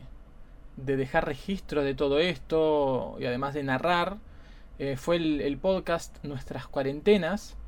de, 0.78 0.96
dejar 0.96 1.26
registro 1.26 1.82
de 1.82 1.94
todo 1.94 2.18
esto 2.18 3.16
y 3.20 3.26
además 3.26 3.52
de 3.52 3.62
narrar. 3.62 4.16
Eh, 4.78 4.96
fue 4.96 5.16
el, 5.16 5.58
podcast 5.58 6.16
Nuestras 6.24 6.66
Cuarentenas, 6.66 7.58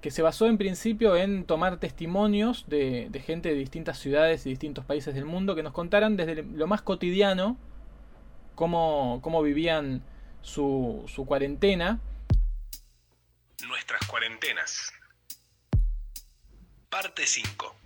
que 0.00 0.10
se 0.10 0.22
basó 0.22 0.46
en 0.46 0.58
principio 0.58 1.16
en 1.16 1.44
tomar 1.44 1.78
testimonios 1.78 2.64
de, 2.68 3.08
de, 3.10 3.20
gente 3.20 3.48
de 3.48 3.56
distintas 3.56 3.98
ciudades 3.98 4.46
y 4.46 4.50
distintos 4.50 4.84
países 4.84 5.14
del 5.14 5.24
mundo 5.24 5.54
que 5.56 5.62
nos 5.62 5.72
contaran 5.72 6.16
desde 6.16 6.42
lo 6.42 6.66
más 6.66 6.82
cotidiano 6.82 7.56
cómo, 8.58 9.20
cómo 9.22 9.40
vivían 9.40 10.02
su, 10.42 11.04
su 11.06 11.24
cuarentena. 11.26 12.00
Nuestras 13.66 14.04
cuarentenas. 14.06 14.92
Parte 16.88 17.24
5. 17.24 17.76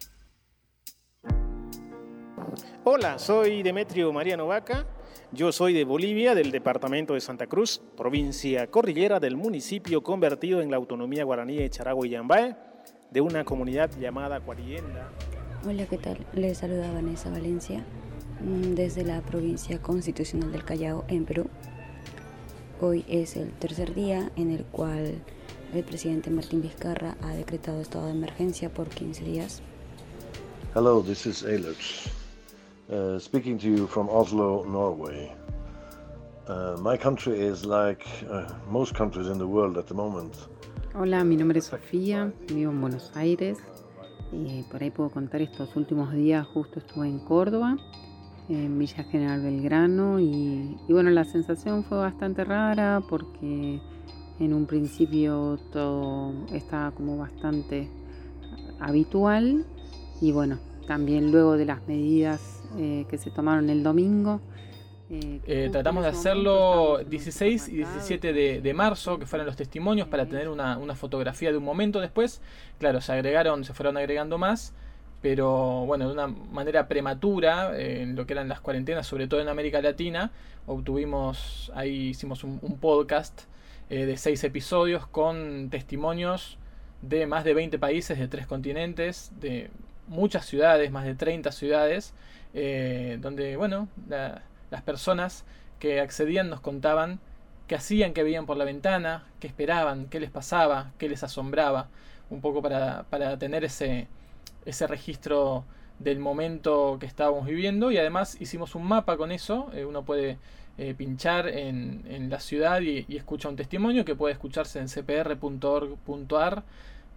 Hola, 2.84 3.18
soy 3.18 3.62
Demetrio 3.62 4.12
Mariano 4.12 4.46
Vaca. 4.46 4.86
Yo 5.34 5.50
soy 5.50 5.72
de 5.72 5.84
Bolivia, 5.84 6.34
del 6.34 6.50
departamento 6.50 7.14
de 7.14 7.22
Santa 7.22 7.46
Cruz, 7.46 7.80
provincia 7.96 8.66
cordillera 8.66 9.18
del 9.18 9.34
municipio 9.34 10.02
convertido 10.02 10.60
en 10.60 10.70
la 10.70 10.76
autonomía 10.76 11.24
guaraní 11.24 11.56
de 11.56 11.70
Charagua 11.70 12.06
y 12.06 12.10
Yambae, 12.10 12.54
de 13.10 13.20
una 13.22 13.42
comunidad 13.42 13.90
llamada 13.98 14.40
Cuarienda. 14.40 15.10
Hola, 15.66 15.86
¿qué 15.86 15.96
tal? 15.96 16.18
Les 16.34 16.58
saluda 16.58 16.92
Vanessa 16.92 17.30
Valencia 17.30 17.82
mm, 18.42 18.74
desde 18.74 19.06
la 19.06 19.22
provincia 19.22 19.80
constitucional 19.80 20.52
del 20.52 20.64
Callao, 20.64 21.06
en 21.08 21.24
Perú. 21.24 21.48
Hoy 22.82 23.02
es 23.08 23.34
el 23.36 23.52
tercer 23.52 23.94
día 23.94 24.30
en 24.36 24.50
el 24.50 24.66
cual 24.66 25.14
el 25.72 25.84
presidente 25.84 26.28
Martín 26.28 26.60
Vizcarra 26.60 27.16
ha 27.22 27.30
decretado 27.34 27.80
estado 27.80 28.04
de 28.04 28.12
emergencia 28.12 28.68
por 28.68 28.90
15 28.90 29.24
días. 29.24 29.62
Hello, 30.74 31.02
this 31.02 31.24
is 31.24 31.42
Eilert. 31.42 31.78
Uh, 32.92 33.18
speaking 33.18 33.56
to 33.56 33.68
you 33.68 33.86
from 33.86 34.06
Oslo, 34.10 34.64
Norway. 34.64 35.32
Uh, 36.46 36.76
my 36.78 36.94
country 36.94 37.40
is 37.40 37.64
like 37.64 38.06
uh, 38.30 38.46
most 38.68 38.94
countries 38.94 39.28
in 39.28 39.38
the 39.38 39.46
world 39.46 39.78
at 39.78 39.86
the 39.86 39.94
moment. 39.94 40.34
Hola, 40.94 41.24
mi 41.24 41.36
nombre 41.36 41.58
es 41.58 41.64
Sofía, 41.64 42.30
vivo 42.48 42.70
en 42.70 42.82
Buenos 42.82 43.10
Aires. 43.14 43.56
Y 44.30 44.64
por 44.70 44.82
ahí 44.82 44.90
puedo 44.90 45.08
contar 45.08 45.40
estos 45.40 45.74
últimos 45.74 46.12
días, 46.12 46.46
justo 46.48 46.80
estuve 46.80 47.08
en 47.08 47.20
Córdoba, 47.20 47.78
en 48.50 48.78
Villa 48.78 49.04
General 49.04 49.40
Belgrano, 49.40 50.20
y, 50.20 50.76
y 50.86 50.92
bueno, 50.92 51.08
la 51.08 51.24
sensación 51.24 51.84
fue 51.84 51.96
bastante 51.96 52.44
rara 52.44 53.02
porque 53.08 53.80
en 54.38 54.52
un 54.52 54.66
principio 54.66 55.58
todo 55.72 56.34
estaba 56.52 56.90
como 56.90 57.16
bastante 57.16 57.88
habitual 58.80 59.64
y 60.20 60.32
bueno, 60.32 60.58
también 60.86 61.32
luego 61.32 61.56
de 61.56 61.64
las 61.64 61.86
medidas 61.88 62.61
eh, 62.78 63.06
que 63.08 63.18
se 63.18 63.30
tomaron 63.30 63.70
el 63.70 63.82
domingo. 63.82 64.40
Eh, 65.10 65.40
eh, 65.46 65.68
tratamos 65.70 66.04
de 66.04 66.08
hacerlo 66.08 67.00
16 67.06 67.68
y 67.68 67.76
17 67.76 68.32
de, 68.32 68.60
de, 68.62 68.74
marzo, 68.74 69.18
que 69.18 69.26
fueron 69.26 69.46
los 69.46 69.56
testimonios, 69.56 70.08
para 70.08 70.26
tener 70.26 70.48
una, 70.48 70.78
una, 70.78 70.94
fotografía 70.94 71.50
de 71.50 71.58
un 71.58 71.64
momento 71.64 72.00
después. 72.00 72.40
Claro, 72.78 73.00
se 73.02 73.12
agregaron, 73.12 73.64
se 73.64 73.74
fueron 73.74 73.98
agregando 73.98 74.38
más, 74.38 74.72
pero 75.20 75.84
bueno, 75.86 76.06
de 76.06 76.12
una 76.14 76.26
manera 76.26 76.88
prematura, 76.88 77.78
eh, 77.78 78.02
en 78.02 78.16
lo 78.16 78.26
que 78.26 78.32
eran 78.32 78.48
las 78.48 78.60
cuarentenas, 78.60 79.06
sobre 79.06 79.28
todo 79.28 79.40
en 79.40 79.48
América 79.48 79.82
Latina, 79.82 80.32
obtuvimos, 80.66 81.70
ahí 81.74 82.08
hicimos 82.08 82.42
un, 82.42 82.58
un 82.62 82.78
podcast 82.78 83.42
eh, 83.90 84.06
de 84.06 84.16
6 84.16 84.44
episodios 84.44 85.06
con 85.06 85.68
testimonios 85.68 86.56
de 87.02 87.26
más 87.26 87.44
de 87.44 87.52
20 87.52 87.78
países, 87.78 88.18
de 88.18 88.26
3 88.26 88.46
continentes, 88.46 89.30
de 89.38 89.70
muchas 90.08 90.46
ciudades, 90.46 90.90
más 90.90 91.04
de 91.04 91.14
30 91.14 91.52
ciudades, 91.52 92.14
eh, 92.54 93.18
donde, 93.20 93.56
bueno, 93.56 93.88
la, 94.08 94.42
las 94.70 94.82
personas 94.82 95.44
que 95.78 96.00
accedían 96.00 96.48
nos 96.48 96.60
contaban 96.60 97.20
qué 97.66 97.76
hacían, 97.76 98.12
qué 98.12 98.22
veían 98.22 98.46
por 98.46 98.56
la 98.56 98.64
ventana, 98.64 99.24
qué 99.40 99.46
esperaban, 99.46 100.06
qué 100.06 100.20
les 100.20 100.30
pasaba, 100.30 100.92
qué 100.98 101.08
les 101.08 101.22
asombraba, 101.22 101.88
un 102.30 102.40
poco 102.40 102.62
para, 102.62 103.04
para 103.04 103.38
tener 103.38 103.64
ese, 103.64 104.08
ese 104.64 104.86
registro 104.86 105.64
del 105.98 106.18
momento 106.18 106.98
que 107.00 107.06
estábamos 107.06 107.46
viviendo. 107.46 107.90
Y 107.90 107.98
además 107.98 108.36
hicimos 108.40 108.74
un 108.74 108.84
mapa 108.84 109.16
con 109.16 109.32
eso, 109.32 109.70
eh, 109.74 109.84
uno 109.84 110.04
puede 110.04 110.38
eh, 110.78 110.94
pinchar 110.94 111.48
en, 111.48 112.04
en, 112.08 112.30
la 112.30 112.40
ciudad 112.40 112.80
y, 112.80 113.04
y, 113.08 113.16
escucha 113.16 113.48
un 113.48 113.56
testimonio 113.56 114.04
que 114.04 114.14
puede 114.14 114.32
escucharse 114.32 114.78
en 114.78 114.88
cpr.org.ar 114.88 116.64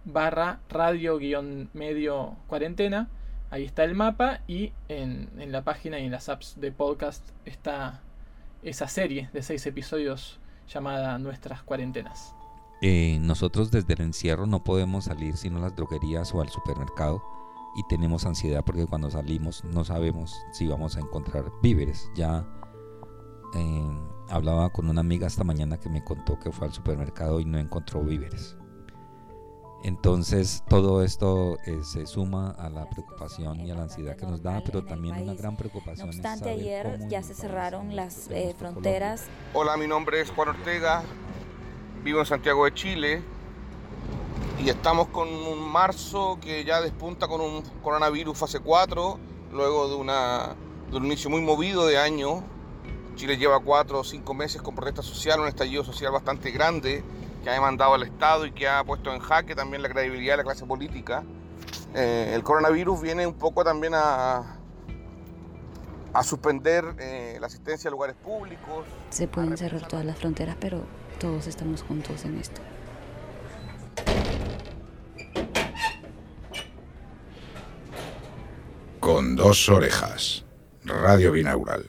barra 0.04 0.60
radio 0.68 1.18
guion 1.18 1.68
medio 1.72 2.36
cuarentena 2.46 3.08
ahí 3.50 3.64
está 3.64 3.84
el 3.84 3.94
mapa 3.94 4.40
y 4.46 4.72
en, 4.88 5.30
en, 5.38 5.52
la 5.52 5.62
página 5.62 5.98
y 5.98 6.04
en 6.04 6.12
las 6.12 6.28
apps 6.28 6.60
de 6.60 6.72
podcast 6.72 7.28
está 7.44 8.00
esa 8.62 8.88
serie 8.88 9.30
de 9.32 9.42
seis 9.42 9.66
episodios 9.66 10.40
llamada 10.68 11.18
Nuestras 11.18 11.62
Cuarentenas. 11.62 12.34
Eh, 12.82 13.18
nosotros 13.20 13.70
desde 13.70 13.94
el 13.94 14.02
encierro 14.02 14.46
no 14.46 14.62
podemos 14.62 15.06
salir 15.06 15.36
sino 15.36 15.58
a 15.58 15.62
las 15.62 15.76
droguerías 15.76 16.34
o 16.34 16.42
al 16.42 16.50
supermercado 16.50 17.22
y 17.74 17.82
tenemos 17.88 18.26
ansiedad 18.26 18.62
porque 18.64 18.86
cuando 18.86 19.10
salimos 19.10 19.64
no 19.64 19.84
sabemos 19.84 20.34
si 20.52 20.66
vamos 20.66 20.96
a 20.96 21.00
encontrar 21.00 21.50
víveres. 21.62 22.10
Ya 22.14 22.46
eh, 23.54 24.00
hablaba 24.28 24.70
con 24.70 24.90
una 24.90 25.00
amiga 25.00 25.26
esta 25.26 25.44
mañana 25.44 25.78
que 25.78 25.88
me 25.88 26.04
contó 26.04 26.38
que 26.38 26.52
fue 26.52 26.66
al 26.66 26.74
supermercado 26.74 27.40
y 27.40 27.44
no 27.44 27.58
encontró 27.58 28.02
víveres. 28.02 28.55
Entonces 29.84 30.64
todo 30.68 31.02
esto 31.02 31.58
eh, 31.66 31.80
se 31.84 32.06
suma 32.06 32.50
a 32.58 32.70
la 32.70 32.88
preocupación 32.88 33.60
y 33.60 33.70
a 33.70 33.74
la 33.74 33.82
ansiedad 33.82 34.16
que 34.16 34.26
nos 34.26 34.42
da, 34.42 34.62
pero 34.64 34.84
también 34.84 35.16
una 35.16 35.34
gran 35.34 35.56
preocupación. 35.56 36.08
No 36.08 36.12
obstante, 36.12 36.50
ayer 36.50 37.06
ya 37.08 37.22
se 37.22 37.34
cerraron 37.34 37.94
las 37.94 38.28
eh, 38.30 38.54
fronteras. 38.58 39.24
Hola, 39.54 39.76
mi 39.76 39.86
nombre 39.86 40.20
es 40.20 40.30
Juan 40.30 40.48
Ortega, 40.48 41.02
vivo 42.02 42.20
en 42.20 42.26
Santiago 42.26 42.64
de 42.64 42.74
Chile 42.74 43.22
y 44.64 44.70
estamos 44.70 45.08
con 45.08 45.28
un 45.28 45.60
marzo 45.70 46.38
que 46.40 46.64
ya 46.64 46.80
despunta 46.80 47.28
con 47.28 47.40
un 47.40 47.62
coronavirus 47.82 48.36
fase 48.36 48.60
4, 48.60 49.18
luego 49.52 49.88
de, 49.88 49.94
una, 49.94 50.56
de 50.90 50.96
un 50.96 51.04
inicio 51.04 51.30
muy 51.30 51.42
movido 51.42 51.86
de 51.86 51.98
año. 51.98 52.42
Chile 53.14 53.36
lleva 53.36 53.60
cuatro 53.60 54.00
o 54.00 54.04
cinco 54.04 54.34
meses 54.34 54.60
con 54.60 54.74
protesta 54.74 55.02
social, 55.02 55.40
un 55.40 55.48
estallido 55.48 55.84
social 55.84 56.12
bastante 56.12 56.50
grande 56.50 57.02
que 57.46 57.50
ha 57.50 57.54
demandado 57.54 57.94
al 57.94 58.02
Estado 58.02 58.44
y 58.44 58.50
que 58.50 58.66
ha 58.66 58.82
puesto 58.82 59.14
en 59.14 59.20
jaque 59.20 59.54
también 59.54 59.80
la 59.80 59.88
credibilidad 59.88 60.32
de 60.32 60.38
la 60.38 60.42
clase 60.42 60.66
política. 60.66 61.22
Eh, 61.94 62.32
el 62.34 62.42
coronavirus 62.42 63.00
viene 63.00 63.24
un 63.24 63.34
poco 63.34 63.62
también 63.62 63.92
a, 63.94 64.58
a 66.12 66.22
suspender 66.24 66.84
eh, 66.98 67.36
la 67.40 67.46
asistencia 67.46 67.86
a 67.86 67.92
lugares 67.92 68.16
públicos. 68.16 68.84
Se 69.10 69.28
pueden 69.28 69.56
cerrar 69.56 69.86
todas 69.86 70.04
las 70.04 70.18
fronteras, 70.18 70.56
pero 70.58 70.82
todos 71.20 71.46
estamos 71.46 71.82
juntos 71.82 72.24
en 72.24 72.36
esto. 72.36 72.60
Con 78.98 79.36
dos 79.36 79.68
orejas. 79.68 80.44
Radio 80.82 81.30
Binaural. 81.30 81.88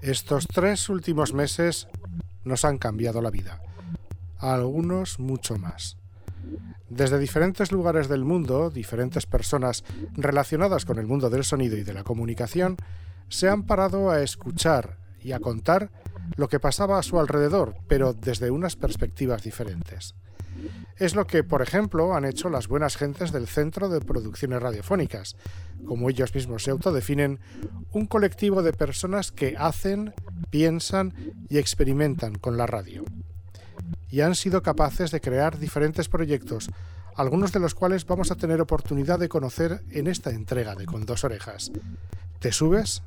Estos 0.00 0.46
tres 0.46 0.88
últimos 0.88 1.34
meses 1.34 1.88
nos 2.44 2.64
han 2.64 2.78
cambiado 2.78 3.20
la 3.20 3.28
vida 3.28 3.60
a 4.42 4.54
algunos 4.54 5.18
mucho 5.18 5.56
más. 5.56 5.96
Desde 6.90 7.18
diferentes 7.18 7.72
lugares 7.72 8.08
del 8.08 8.24
mundo, 8.24 8.68
diferentes 8.68 9.24
personas 9.24 9.82
relacionadas 10.12 10.84
con 10.84 10.98
el 10.98 11.06
mundo 11.06 11.30
del 11.30 11.44
sonido 11.44 11.78
y 11.78 11.84
de 11.84 11.94
la 11.94 12.04
comunicación 12.04 12.76
se 13.28 13.48
han 13.48 13.62
parado 13.62 14.10
a 14.10 14.20
escuchar 14.20 14.98
y 15.18 15.32
a 15.32 15.40
contar 15.40 15.90
lo 16.36 16.48
que 16.48 16.60
pasaba 16.60 16.98
a 16.98 17.02
su 17.02 17.18
alrededor, 17.18 17.76
pero 17.88 18.12
desde 18.12 18.50
unas 18.50 18.76
perspectivas 18.76 19.42
diferentes. 19.42 20.14
Es 20.98 21.14
lo 21.14 21.26
que, 21.26 21.44
por 21.44 21.62
ejemplo, 21.62 22.14
han 22.14 22.26
hecho 22.26 22.50
las 22.50 22.68
buenas 22.68 22.96
gentes 22.96 23.32
del 23.32 23.46
Centro 23.46 23.88
de 23.88 24.00
Producciones 24.00 24.60
Radiofónicas, 24.60 25.36
como 25.86 26.10
ellos 26.10 26.34
mismos 26.34 26.64
se 26.64 26.72
autodefinen, 26.72 27.40
un 27.92 28.06
colectivo 28.06 28.62
de 28.62 28.74
personas 28.74 29.32
que 29.32 29.54
hacen, 29.56 30.12
piensan 30.50 31.14
y 31.48 31.56
experimentan 31.56 32.34
con 32.34 32.58
la 32.58 32.66
radio 32.66 33.02
y 34.10 34.20
han 34.20 34.34
sido 34.34 34.62
capaces 34.62 35.10
de 35.10 35.20
crear 35.20 35.58
diferentes 35.58 36.08
proyectos, 36.08 36.70
algunos 37.16 37.52
de 37.52 37.60
los 37.60 37.74
cuales 37.74 38.06
vamos 38.06 38.30
a 38.30 38.36
tener 38.36 38.60
oportunidad 38.60 39.18
de 39.18 39.28
conocer 39.28 39.82
en 39.90 40.06
esta 40.06 40.30
entrega 40.30 40.74
de 40.74 40.86
Con 40.86 41.06
dos 41.06 41.24
orejas. 41.24 41.72
¿Te 42.38 42.52
subes? 42.52 43.02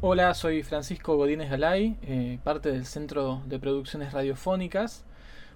Hola, 0.00 0.34
soy 0.34 0.62
Francisco 0.62 1.16
Godínez 1.16 1.50
Galay, 1.50 1.96
eh, 2.02 2.38
parte 2.44 2.70
del 2.70 2.86
Centro 2.86 3.42
de 3.46 3.58
Producciones 3.58 4.12
Radiofónicas. 4.12 5.04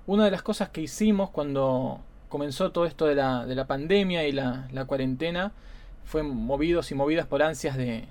Una 0.07 0.25
de 0.25 0.31
las 0.31 0.43
cosas 0.43 0.71
que 0.71 0.81
hicimos 0.81 1.31
cuando 1.31 2.01
comenzó 2.29 2.73
todo 2.73 2.87
esto 2.87 3.07
de 3.07 3.15
la, 3.15 3.45
de 3.45 3.55
la 3.55 3.67
pandemia 3.67 4.27
y 4.27 4.33
la, 4.33 4.67
la, 4.73 4.87
cuarentena 4.87 5.53
fue 6.05 6.23
movidos 6.23 6.91
y 6.91 6.95
movidas 6.95 7.27
por 7.27 7.43
ansias 7.43 7.77
de, 7.77 8.07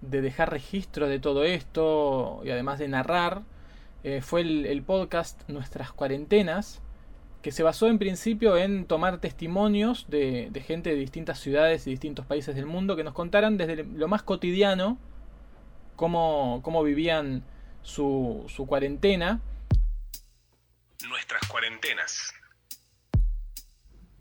de 0.00 0.20
dejar 0.20 0.50
registro 0.50 1.08
de 1.08 1.18
todo 1.18 1.44
esto 1.44 2.40
y 2.44 2.50
además 2.50 2.78
de 2.78 2.88
narrar 2.88 3.42
eh, 4.04 4.20
fue 4.22 4.42
el, 4.42 4.66
el, 4.66 4.82
podcast 4.82 5.48
Nuestras 5.48 5.92
Cuarentenas, 5.92 6.80
que 7.42 7.52
se 7.52 7.62
basó 7.62 7.86
en 7.86 7.98
principio 7.98 8.56
en 8.56 8.84
tomar 8.84 9.18
testimonios 9.18 10.06
de, 10.08 10.50
gente 10.66 10.90
de 10.90 10.96
distintas 10.96 11.38
ciudades 11.38 11.86
y 11.86 11.90
distintos 11.90 12.26
países 12.26 12.54
del 12.54 12.66
mundo 12.66 12.96
que 12.96 13.04
nos 13.04 13.14
contaran 13.14 13.56
desde 13.56 13.84
lo 13.84 14.08
más 14.08 14.22
cotidiano 14.22 14.98
cómo, 15.96 16.60
cómo 16.62 16.82
vivían 16.82 17.44
su, 17.82 18.44
su 18.48 18.66
cuarentena. 18.66 19.40
Nuestras 21.08 21.46
cuarentenas. 21.48 22.34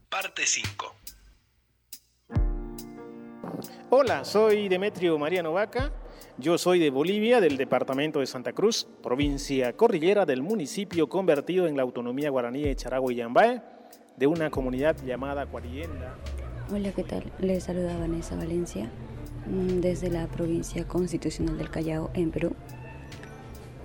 Parte 0.09 0.45
5. 0.45 0.95
Hola, 3.89 4.23
soy 4.25 4.69
Demetrio 4.69 5.17
Mariano 5.17 5.53
Vaca. 5.53 5.91
Yo 6.39 6.59
soy 6.59 6.77
de 6.77 6.91
Bolivia, 6.91 7.41
del 7.41 7.57
departamento 7.57 8.19
de 8.19 8.27
Santa 8.27 8.53
Cruz, 8.53 8.87
provincia 9.01 9.73
cordillera 9.73 10.23
del 10.23 10.43
municipio 10.43 11.09
convertido 11.09 11.65
en 11.65 11.75
la 11.75 11.81
autonomía 11.81 12.29
guaraní 12.29 12.61
de 12.61 12.75
Charagua 12.75 13.11
y 13.11 13.15
Yambae, 13.15 13.59
de 14.17 14.27
una 14.27 14.51
comunidad 14.51 14.95
llamada 15.03 15.47
Cuarienda. 15.47 16.15
Hola, 16.71 16.91
¿qué 16.91 17.03
tal? 17.03 17.23
Les 17.39 17.63
saluda 17.63 17.97
Vanessa 17.97 18.35
Valencia 18.35 18.91
mm, 19.47 19.79
desde 19.79 20.11
la 20.11 20.27
provincia 20.27 20.87
constitucional 20.87 21.57
del 21.57 21.71
Callao, 21.71 22.11
en 22.13 22.29
Perú. 22.29 22.55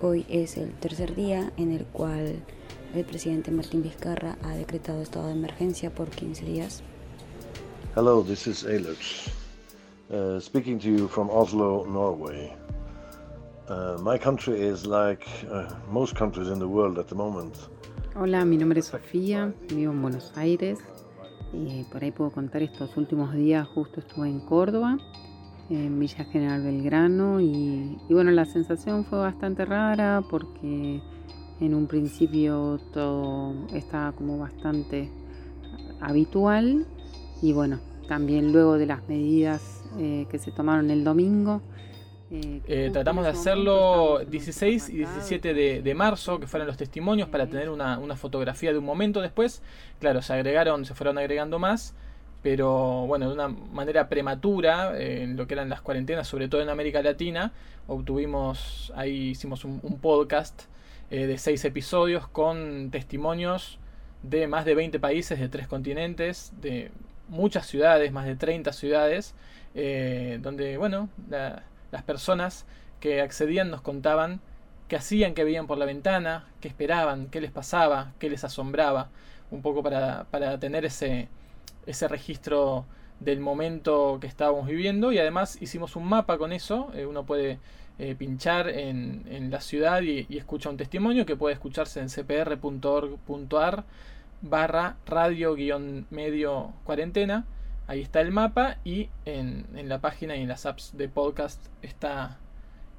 Hoy 0.02 0.26
es 0.28 0.58
el 0.58 0.74
tercer 0.74 1.14
día 1.14 1.54
en 1.56 1.72
el 1.72 1.86
cual 1.86 2.34
el 2.94 3.04
presidente 3.06 3.50
Martín 3.50 3.82
Vizcarra 3.82 4.36
ha 4.42 4.54
decretado 4.54 5.00
estado 5.00 5.28
de 5.28 5.32
emergencia 5.32 5.88
por 5.88 6.10
15 6.10 6.44
días. 6.44 6.82
Hello, 7.96 8.22
this 8.22 8.46
is 8.46 8.62
Eilert. 8.62 8.98
Uh, 10.12 10.38
speaking 10.38 10.78
to 10.78 10.88
you 10.90 11.08
from 11.08 11.30
Oslo, 11.30 11.84
Norway. 11.86 12.54
Uh, 13.66 13.96
my 14.02 14.18
country 14.18 14.60
is 14.60 14.84
like 14.84 15.26
uh, 15.50 15.72
most 15.90 16.14
countries 16.14 16.48
in 16.48 16.58
the 16.58 16.68
world 16.68 16.98
at 16.98 17.08
the 17.08 17.14
moment. 17.14 17.56
Hola, 18.14 18.44
mi 18.44 18.58
nombre 18.58 18.80
es 18.80 18.86
Sofía, 18.86 19.54
vivo 19.68 19.92
en 19.92 20.02
Buenos 20.02 20.32
Aires. 20.36 20.78
y 21.52 21.84
por 21.84 22.02
ahí 22.02 22.10
puedo 22.10 22.30
contar 22.30 22.62
estos 22.62 22.96
últimos 22.96 23.34
días, 23.34 23.66
justo 23.68 24.00
estuve 24.00 24.28
en 24.28 24.40
Córdoba, 24.40 24.98
en 25.68 25.98
Villa 25.98 26.24
General 26.24 26.62
Belgrano, 26.62 27.40
y, 27.40 27.98
y 28.08 28.14
bueno, 28.14 28.30
la 28.30 28.44
sensación 28.44 29.04
fue 29.04 29.18
bastante 29.18 29.64
rara 29.64 30.22
porque 30.30 31.02
en 31.60 31.74
un 31.74 31.86
principio 31.86 32.80
todo 32.92 33.54
estaba 33.74 34.12
como 34.12 34.38
bastante 34.38 35.10
habitual 36.00 36.86
y 37.40 37.52
bueno, 37.52 37.80
también 38.12 38.52
luego 38.52 38.76
de 38.76 38.84
las 38.84 39.08
medidas 39.08 39.82
eh, 39.98 40.26
que 40.30 40.38
se 40.38 40.52
tomaron 40.52 40.90
el 40.90 41.02
domingo. 41.02 41.62
Eh, 42.30 42.60
eh, 42.66 42.90
tratamos 42.92 43.24
de 43.24 43.30
hacerlo 43.30 44.20
16 44.28 44.90
y 44.90 44.98
17 44.98 45.54
de, 45.54 45.94
marzo, 45.94 46.38
que 46.38 46.46
fueron 46.46 46.66
los 46.66 46.76
testimonios, 46.76 47.30
para 47.30 47.46
tener 47.46 47.70
una, 47.70 47.96
fotografía 48.16 48.70
de 48.70 48.76
un 48.76 48.84
momento 48.84 49.22
después. 49.22 49.62
Claro, 49.98 50.20
se 50.20 50.34
agregaron, 50.34 50.84
se 50.84 50.92
fueron 50.92 51.16
agregando 51.16 51.58
más, 51.58 51.94
pero 52.42 53.06
bueno, 53.06 53.28
de 53.28 53.32
una 53.32 53.48
manera 53.48 54.10
prematura, 54.10 54.92
en 55.00 55.38
lo 55.38 55.46
que 55.46 55.54
eran 55.54 55.70
las 55.70 55.80
cuarentenas, 55.80 56.28
sobre 56.28 56.48
todo 56.48 56.60
en 56.60 56.68
América 56.68 57.02
Latina, 57.02 57.54
obtuvimos, 57.86 58.92
ahí 58.94 59.30
hicimos 59.30 59.64
un, 59.64 59.80
podcast 60.02 60.64
de 61.08 61.38
seis 61.38 61.64
episodios 61.64 62.28
con 62.28 62.90
testimonios 62.90 63.78
de 64.22 64.48
más 64.48 64.66
de 64.66 64.74
20 64.74 65.00
países, 65.00 65.40
de 65.40 65.48
tres 65.48 65.66
continentes, 65.66 66.52
de 66.60 66.90
muchas 67.32 67.66
ciudades, 67.66 68.12
más 68.12 68.26
de 68.26 68.36
30 68.36 68.72
ciudades, 68.72 69.34
eh, 69.74 70.38
donde, 70.42 70.76
bueno, 70.76 71.08
las 71.28 72.02
personas 72.04 72.66
que 73.00 73.20
accedían 73.20 73.70
nos 73.70 73.80
contaban 73.80 74.40
qué 74.86 74.96
hacían, 74.96 75.32
qué 75.32 75.42
veían 75.42 75.66
por 75.66 75.78
la 75.78 75.86
ventana, 75.86 76.46
qué 76.60 76.68
esperaban, 76.68 77.28
qué 77.28 77.40
les 77.40 77.50
pasaba, 77.50 78.12
qué 78.18 78.28
les 78.28 78.44
asombraba, 78.44 79.08
un 79.50 79.62
poco 79.62 79.82
para, 79.82 80.24
para 80.30 80.58
tener 80.58 80.84
ese, 80.84 81.28
ese 81.86 82.08
registro 82.08 82.84
del 83.18 83.40
momento 83.40 84.18
que 84.20 84.26
estábamos 84.26 84.66
viviendo. 84.66 85.10
Y 85.10 85.18
además 85.18 85.56
hicimos 85.62 85.96
un 85.96 86.04
mapa 86.04 86.36
con 86.36 86.52
eso, 86.52 86.90
eh, 86.94 87.06
uno 87.06 87.24
puede 87.24 87.58
eh, 87.98 88.14
pinchar 88.14 88.68
en, 88.68 89.24
en, 89.30 89.50
la 89.50 89.62
ciudad 89.62 90.02
y, 90.02 90.26
y, 90.28 90.36
escucha 90.36 90.68
un 90.68 90.76
testimonio 90.76 91.24
que 91.24 91.36
puede 91.36 91.54
escucharse 91.54 92.00
en 92.00 92.10
cpr.org.ar 92.10 93.84
barra 94.42 94.96
radio-medio 95.06 96.72
cuarentena. 96.84 97.46
Ahí 97.86 98.00
está 98.00 98.20
el 98.20 98.32
mapa 98.32 98.78
y 98.84 99.08
en, 99.24 99.66
la 99.88 100.00
página 100.00 100.36
y 100.36 100.42
en 100.42 100.48
las 100.48 100.66
apps 100.66 100.96
de 100.96 101.08
podcast 101.08 101.64
está 101.80 102.38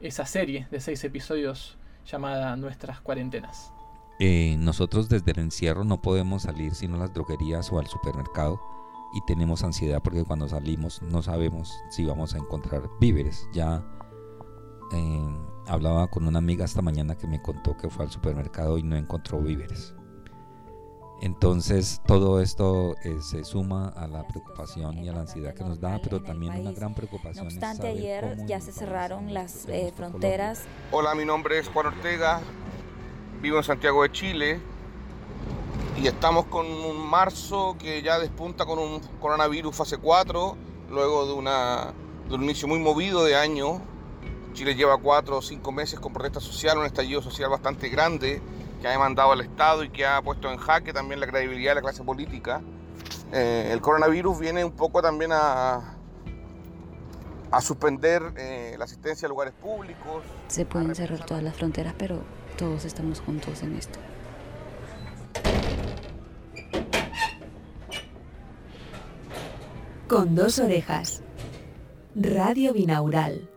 esa 0.01 0.25
serie 0.25 0.67
de 0.71 0.79
seis 0.79 1.03
episodios 1.03 1.77
llamada 2.05 2.55
Nuestras 2.55 2.99
cuarentenas. 3.01 3.71
Eh, 4.19 4.55
nosotros 4.57 5.09
desde 5.09 5.31
el 5.31 5.39
encierro 5.39 5.83
no 5.83 6.01
podemos 6.01 6.43
salir 6.43 6.75
sino 6.75 6.95
a 6.95 6.99
las 6.99 7.13
droguerías 7.13 7.71
o 7.71 7.79
al 7.79 7.87
supermercado 7.87 8.61
y 9.13 9.21
tenemos 9.25 9.63
ansiedad 9.63 10.01
porque 10.03 10.23
cuando 10.23 10.47
salimos 10.47 11.01
no 11.01 11.21
sabemos 11.21 11.73
si 11.89 12.05
vamos 12.05 12.35
a 12.35 12.37
encontrar 12.37 12.89
víveres. 12.99 13.47
Ya 13.53 13.83
eh, 14.91 15.37
hablaba 15.67 16.07
con 16.07 16.27
una 16.27 16.39
amiga 16.39 16.65
esta 16.65 16.81
mañana 16.81 17.15
que 17.15 17.27
me 17.27 17.41
contó 17.41 17.75
que 17.77 17.89
fue 17.89 18.05
al 18.05 18.11
supermercado 18.11 18.77
y 18.77 18.83
no 18.83 18.95
encontró 18.95 19.41
víveres. 19.41 19.95
Entonces 21.23 22.01
todo 22.05 22.41
esto 22.41 22.97
eh, 23.05 23.19
se 23.21 23.45
suma 23.45 23.87
a 23.95 24.07
la 24.07 24.27
preocupación 24.27 24.97
y 24.97 25.07
a 25.07 25.13
la 25.13 25.21
ansiedad 25.21 25.53
que 25.53 25.63
nos 25.63 25.79
da, 25.79 25.97
pero 26.03 26.21
también 26.21 26.53
una 26.53 26.73
gran 26.73 26.93
preocupación. 26.93 27.45
No 27.45 27.49
obstante, 27.49 27.87
ayer 27.87 28.45
ya 28.45 28.59
se 28.59 28.73
cerraron 28.73 29.33
las 29.33 29.65
eh, 29.69 29.93
fronteras. 29.95 30.63
Hola, 30.91 31.15
mi 31.15 31.23
nombre 31.23 31.59
es 31.59 31.69
Juan 31.69 31.85
Ortega, 31.85 32.41
vivo 33.41 33.55
en 33.55 33.63
Santiago 33.63 34.03
de 34.03 34.11
Chile 34.11 34.59
y 35.97 36.07
estamos 36.07 36.43
con 36.47 36.65
un 36.65 37.09
marzo 37.09 37.77
que 37.79 38.01
ya 38.01 38.19
despunta 38.19 38.65
con 38.65 38.77
un 38.77 38.99
coronavirus 39.21 39.73
fase 39.73 39.97
4, 39.99 40.57
luego 40.89 41.25
de, 41.25 41.31
una, 41.31 41.93
de 42.27 42.35
un 42.35 42.43
inicio 42.43 42.67
muy 42.67 42.79
movido 42.79 43.23
de 43.23 43.37
año. 43.37 43.79
Chile 44.51 44.75
lleva 44.75 44.97
cuatro 44.97 45.37
o 45.37 45.41
cinco 45.41 45.71
meses 45.71 46.01
con 46.01 46.11
protesta 46.11 46.41
social, 46.41 46.79
un 46.79 46.85
estallido 46.85 47.21
social 47.21 47.49
bastante 47.49 47.87
grande 47.87 48.41
que 48.83 48.89
ha 48.89 48.91
demandado 48.91 49.31
al 49.31 49.39
Estado 49.39 49.85
y 49.85 49.89
que 49.89 50.05
ha 50.05 50.21
puesto 50.21 50.51
en 50.51 50.57
jaque 50.57 50.91
también 50.91 51.21
la 51.21 51.25
credibilidad 51.25 51.71
de 51.71 51.75
la 51.75 51.81
clase 51.81 52.03
política. 52.03 52.61
Eh, 53.31 53.69
el 53.71 53.79
coronavirus 53.79 54.37
viene 54.37 54.65
un 54.65 54.73
poco 54.73 55.01
también 55.01 55.31
a, 55.31 55.95
a 57.49 57.61
suspender 57.61 58.21
eh, 58.35 58.75
la 58.77 58.83
asistencia 58.83 59.25
a 59.25 59.29
lugares 59.29 59.53
públicos. 59.53 60.25
Se 60.49 60.65
pueden 60.65 60.93
cerrar 60.95 61.25
todas 61.25 61.41
las 61.41 61.55
fronteras, 61.55 61.95
pero 61.97 62.23
todos 62.57 62.83
estamos 62.83 63.21
juntos 63.21 63.63
en 63.63 63.77
esto. 63.77 63.99
Con 70.09 70.35
dos 70.35 70.59
orejas. 70.59 71.23
Radio 72.15 72.73
Binaural. 72.73 73.49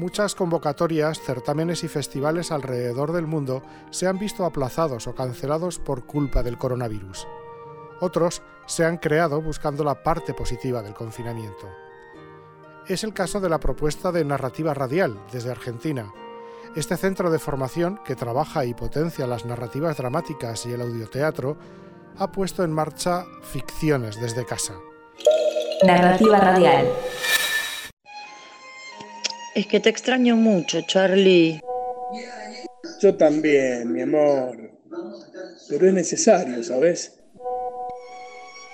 Muchas 0.00 0.34
convocatorias, 0.34 1.20
certámenes 1.20 1.84
y 1.84 1.88
festivales 1.88 2.50
alrededor 2.50 3.12
del 3.12 3.26
mundo 3.26 3.62
se 3.90 4.06
han 4.06 4.18
visto 4.18 4.46
aplazados 4.46 5.06
o 5.06 5.14
cancelados 5.14 5.78
por 5.78 6.06
culpa 6.06 6.42
del 6.42 6.56
coronavirus. 6.56 7.28
Otros 8.00 8.40
se 8.66 8.86
han 8.86 8.96
creado 8.96 9.42
buscando 9.42 9.84
la 9.84 10.02
parte 10.02 10.32
positiva 10.32 10.82
del 10.82 10.94
confinamiento. 10.94 11.68
Es 12.88 13.04
el 13.04 13.12
caso 13.12 13.40
de 13.40 13.50
la 13.50 13.60
propuesta 13.60 14.10
de 14.10 14.24
Narrativa 14.24 14.72
Radial 14.72 15.20
desde 15.30 15.50
Argentina. 15.50 16.10
Este 16.74 16.96
centro 16.96 17.30
de 17.30 17.38
formación, 17.38 18.00
que 18.04 18.16
trabaja 18.16 18.64
y 18.64 18.72
potencia 18.72 19.26
las 19.26 19.44
narrativas 19.44 19.98
dramáticas 19.98 20.64
y 20.64 20.72
el 20.72 20.80
audioteatro, 20.80 21.58
ha 22.16 22.32
puesto 22.32 22.64
en 22.64 22.72
marcha 22.72 23.26
ficciones 23.42 24.18
desde 24.18 24.46
casa. 24.46 24.74
Narrativa 25.84 26.38
Radial. 26.38 26.88
Es 29.52 29.66
que 29.66 29.80
te 29.80 29.88
extraño 29.88 30.36
mucho, 30.36 30.80
Charlie. 30.82 31.60
Yo 33.00 33.16
también, 33.16 33.92
mi 33.92 34.02
amor. 34.02 34.70
Pero 35.68 35.88
es 35.88 35.92
necesario, 35.92 36.62
¿sabes? 36.62 37.18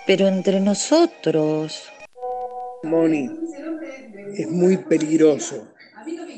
Pero 0.07 0.29
entre 0.29 0.61
nosotros. 0.61 1.83
Moni, 2.83 3.31
es 4.37 4.51
muy 4.51 4.77
peligroso. 4.77 5.69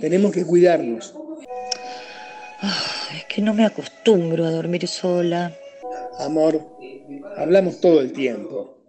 Tenemos 0.00 0.30
que 0.30 0.46
cuidarnos. 0.46 1.14
es 3.16 3.24
que 3.24 3.42
no 3.42 3.54
me 3.54 3.66
acostumbro 3.66 4.44
a 4.44 4.52
dormir 4.52 4.86
sola. 4.86 5.52
Amor, 6.20 6.64
hablamos 7.36 7.80
todo 7.80 8.00
el 8.00 8.12
tiempo. 8.12 8.86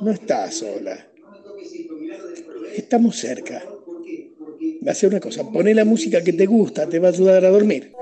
No 0.00 0.12
estás 0.12 0.54
sola. 0.54 1.04
Estamos 2.76 3.16
cerca 3.16 3.62
hacer 4.92 5.10
una 5.10 5.20
cosa, 5.20 5.44
poné 5.44 5.74
la 5.74 5.84
música 5.84 6.22
que 6.22 6.32
te 6.32 6.46
gusta, 6.46 6.88
te 6.88 6.98
va 6.98 7.08
a 7.08 7.10
ayudar 7.10 7.44
a 7.44 7.50
dormir. 7.50 7.92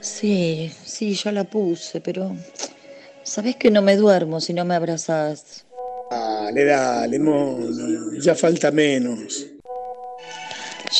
Sí, 0.00 0.72
sí, 0.84 1.14
ya 1.14 1.32
la 1.32 1.44
puse, 1.44 2.00
pero 2.00 2.34
sabes 3.22 3.56
que 3.56 3.70
no 3.70 3.82
me 3.82 3.96
duermo 3.96 4.40
si 4.40 4.52
no 4.52 4.64
me 4.64 4.74
abrazas. 4.74 5.64
Dale, 6.10 6.64
dale, 6.64 7.18
mono, 7.18 8.12
ya 8.20 8.34
falta 8.34 8.70
menos. 8.70 9.46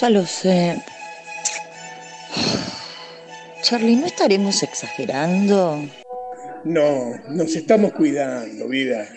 Ya 0.00 0.08
lo 0.08 0.24
sé. 0.24 0.82
Charlie, 3.62 3.96
¿no 3.96 4.06
estaremos 4.06 4.62
exagerando? 4.62 5.84
No, 6.64 7.12
nos 7.28 7.54
estamos 7.54 7.92
cuidando, 7.92 8.68
vida. 8.68 9.08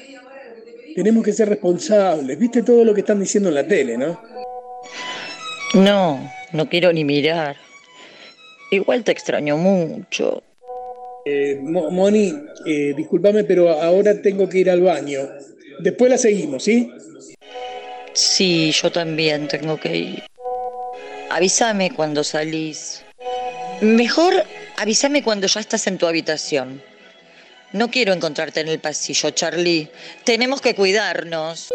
Tenemos 0.95 1.23
que 1.23 1.33
ser 1.33 1.49
responsables. 1.49 2.37
¿Viste 2.37 2.63
todo 2.63 2.83
lo 2.83 2.93
que 2.93 3.01
están 3.01 3.19
diciendo 3.19 3.49
en 3.49 3.55
la 3.55 3.67
tele, 3.67 3.97
no? 3.97 4.19
No, 5.75 6.31
no 6.53 6.69
quiero 6.69 6.93
ni 6.93 7.03
mirar. 7.03 7.57
Igual 8.71 9.03
te 9.03 9.11
extraño 9.11 9.57
mucho. 9.57 10.41
Eh, 11.25 11.59
Moni, 11.61 12.33
eh, 12.65 12.93
discúlpame, 12.95 13.43
pero 13.43 13.69
ahora 13.69 14.21
tengo 14.21 14.47
que 14.47 14.59
ir 14.59 14.69
al 14.69 14.81
baño. 14.81 15.19
Después 15.79 16.09
la 16.09 16.17
seguimos, 16.17 16.63
¿sí? 16.63 16.89
Sí, 18.13 18.71
yo 18.71 18.89
también 18.89 19.49
tengo 19.49 19.77
que 19.77 19.97
ir. 19.97 20.23
Avísame 21.29 21.91
cuando 21.91 22.23
salís. 22.23 23.03
Mejor 23.81 24.45
avísame 24.77 25.23
cuando 25.23 25.47
ya 25.47 25.59
estás 25.59 25.87
en 25.87 25.97
tu 25.97 26.07
habitación. 26.07 26.81
No 27.73 27.91
quiero 27.91 28.13
encontrarte 28.13 28.61
en 28.61 28.69
el 28.69 28.79
pasillo, 28.79 29.31
Charlie. 29.31 29.89
Tenemos 30.23 30.61
que 30.61 30.73
cuidarnos. 30.73 31.73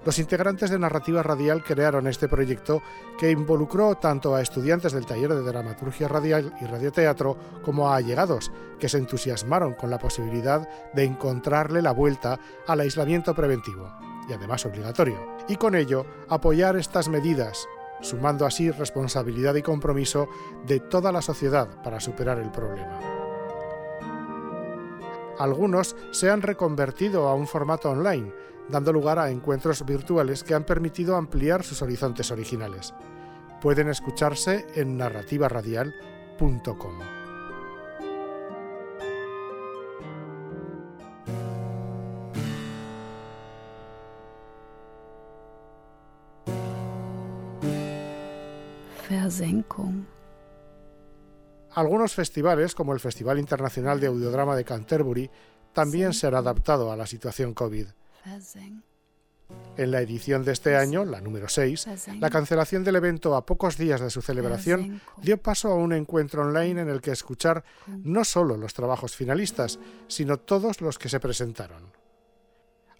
los 0.04 0.20
integrantes 0.20 0.70
de 0.70 0.78
Narrativa 0.78 1.24
Radial 1.24 1.64
crearon 1.64 2.06
este 2.06 2.28
proyecto 2.28 2.80
que 3.18 3.32
involucró 3.32 3.96
tanto 3.96 4.36
a 4.36 4.40
estudiantes 4.40 4.92
del 4.92 5.04
taller 5.04 5.34
de 5.34 5.42
dramaturgia 5.42 6.06
radial 6.06 6.54
y 6.60 6.66
radioteatro 6.66 7.36
como 7.64 7.88
a 7.88 7.96
allegados 7.96 8.52
que 8.78 8.88
se 8.88 8.98
entusiasmaron 8.98 9.74
con 9.74 9.90
la 9.90 9.98
posibilidad 9.98 10.68
de 10.92 11.02
encontrarle 11.02 11.82
la 11.82 11.90
vuelta 11.90 12.38
al 12.68 12.78
aislamiento 12.78 13.34
preventivo 13.34 13.90
y 14.28 14.32
además 14.32 14.64
obligatorio, 14.64 15.38
y 15.48 15.56
con 15.56 15.74
ello 15.74 16.06
apoyar 16.28 16.76
estas 16.76 17.08
medidas 17.08 17.66
sumando 18.00 18.46
así 18.46 18.70
responsabilidad 18.70 19.54
y 19.54 19.62
compromiso 19.62 20.28
de 20.66 20.80
toda 20.80 21.12
la 21.12 21.22
sociedad 21.22 21.82
para 21.82 22.00
superar 22.00 22.38
el 22.38 22.50
problema. 22.50 22.98
Algunos 25.38 25.96
se 26.10 26.30
han 26.30 26.42
reconvertido 26.42 27.28
a 27.28 27.34
un 27.34 27.46
formato 27.46 27.90
online, 27.90 28.32
dando 28.68 28.92
lugar 28.92 29.18
a 29.18 29.30
encuentros 29.30 29.84
virtuales 29.86 30.42
que 30.42 30.54
han 30.54 30.64
permitido 30.64 31.16
ampliar 31.16 31.62
sus 31.62 31.80
horizontes 31.80 32.30
originales. 32.30 32.92
Pueden 33.60 33.88
escucharse 33.88 34.66
en 34.74 34.96
narrativaradial.com. 34.96 37.17
Versenkung. 49.28 50.06
Algunos 51.74 52.14
festivales, 52.14 52.74
como 52.74 52.94
el 52.94 53.00
Festival 53.00 53.38
Internacional 53.38 54.00
de 54.00 54.06
Audiodrama 54.06 54.56
de 54.56 54.64
Canterbury, 54.64 55.30
también 55.74 56.14
se 56.14 56.26
han 56.26 56.34
adaptado 56.34 56.90
a 56.90 56.96
la 56.96 57.06
situación 57.06 57.52
COVID. 57.52 57.88
En 59.76 59.90
la 59.90 60.00
edición 60.00 60.44
de 60.44 60.52
este 60.52 60.76
año, 60.76 61.04
la 61.04 61.20
número 61.20 61.48
6, 61.48 61.86
la 62.18 62.30
cancelación 62.30 62.84
del 62.84 62.96
evento 62.96 63.36
a 63.36 63.44
pocos 63.44 63.76
días 63.76 64.00
de 64.00 64.10
su 64.10 64.22
celebración 64.22 65.00
dio 65.18 65.36
paso 65.36 65.68
a 65.68 65.74
un 65.74 65.92
encuentro 65.92 66.42
online 66.42 66.80
en 66.80 66.88
el 66.88 67.02
que 67.02 67.12
escuchar 67.12 67.64
no 67.86 68.24
solo 68.24 68.56
los 68.56 68.72
trabajos 68.72 69.14
finalistas, 69.14 69.78
sino 70.08 70.38
todos 70.38 70.80
los 70.80 70.98
que 70.98 71.10
se 71.10 71.20
presentaron. 71.20 71.92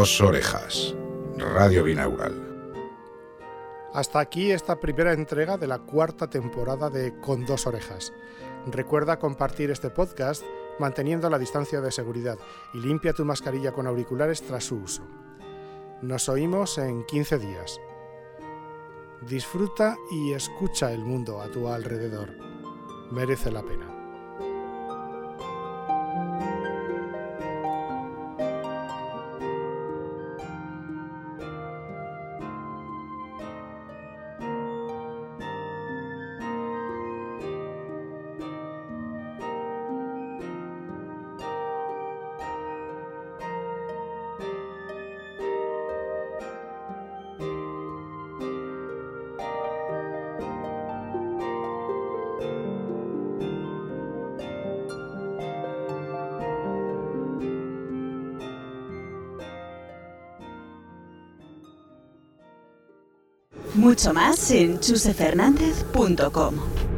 Dos 0.00 0.22
orejas. 0.22 0.96
Radio 1.36 1.84
Binaural. 1.84 2.72
Hasta 3.92 4.20
aquí 4.20 4.50
esta 4.50 4.80
primera 4.80 5.12
entrega 5.12 5.58
de 5.58 5.66
la 5.66 5.78
cuarta 5.80 6.30
temporada 6.30 6.88
de 6.88 7.20
Con 7.20 7.44
dos 7.44 7.66
orejas. 7.66 8.10
Recuerda 8.66 9.18
compartir 9.18 9.70
este 9.70 9.90
podcast 9.90 10.42
manteniendo 10.78 11.28
la 11.28 11.38
distancia 11.38 11.82
de 11.82 11.92
seguridad 11.92 12.38
y 12.72 12.78
limpia 12.78 13.12
tu 13.12 13.26
mascarilla 13.26 13.72
con 13.72 13.86
auriculares 13.86 14.40
tras 14.40 14.64
su 14.64 14.76
uso. 14.76 15.02
Nos 16.00 16.30
oímos 16.30 16.78
en 16.78 17.04
15 17.04 17.38
días. 17.38 17.78
Disfruta 19.28 19.98
y 20.10 20.32
escucha 20.32 20.94
el 20.94 21.04
mundo 21.04 21.42
a 21.42 21.50
tu 21.50 21.68
alrededor. 21.68 22.30
Merece 23.10 23.50
la 23.50 23.62
pena. 23.62 23.99
Mucho 64.00 64.14
más 64.14 64.50
en 64.50 64.80
chusefernandez.com. 64.80 66.89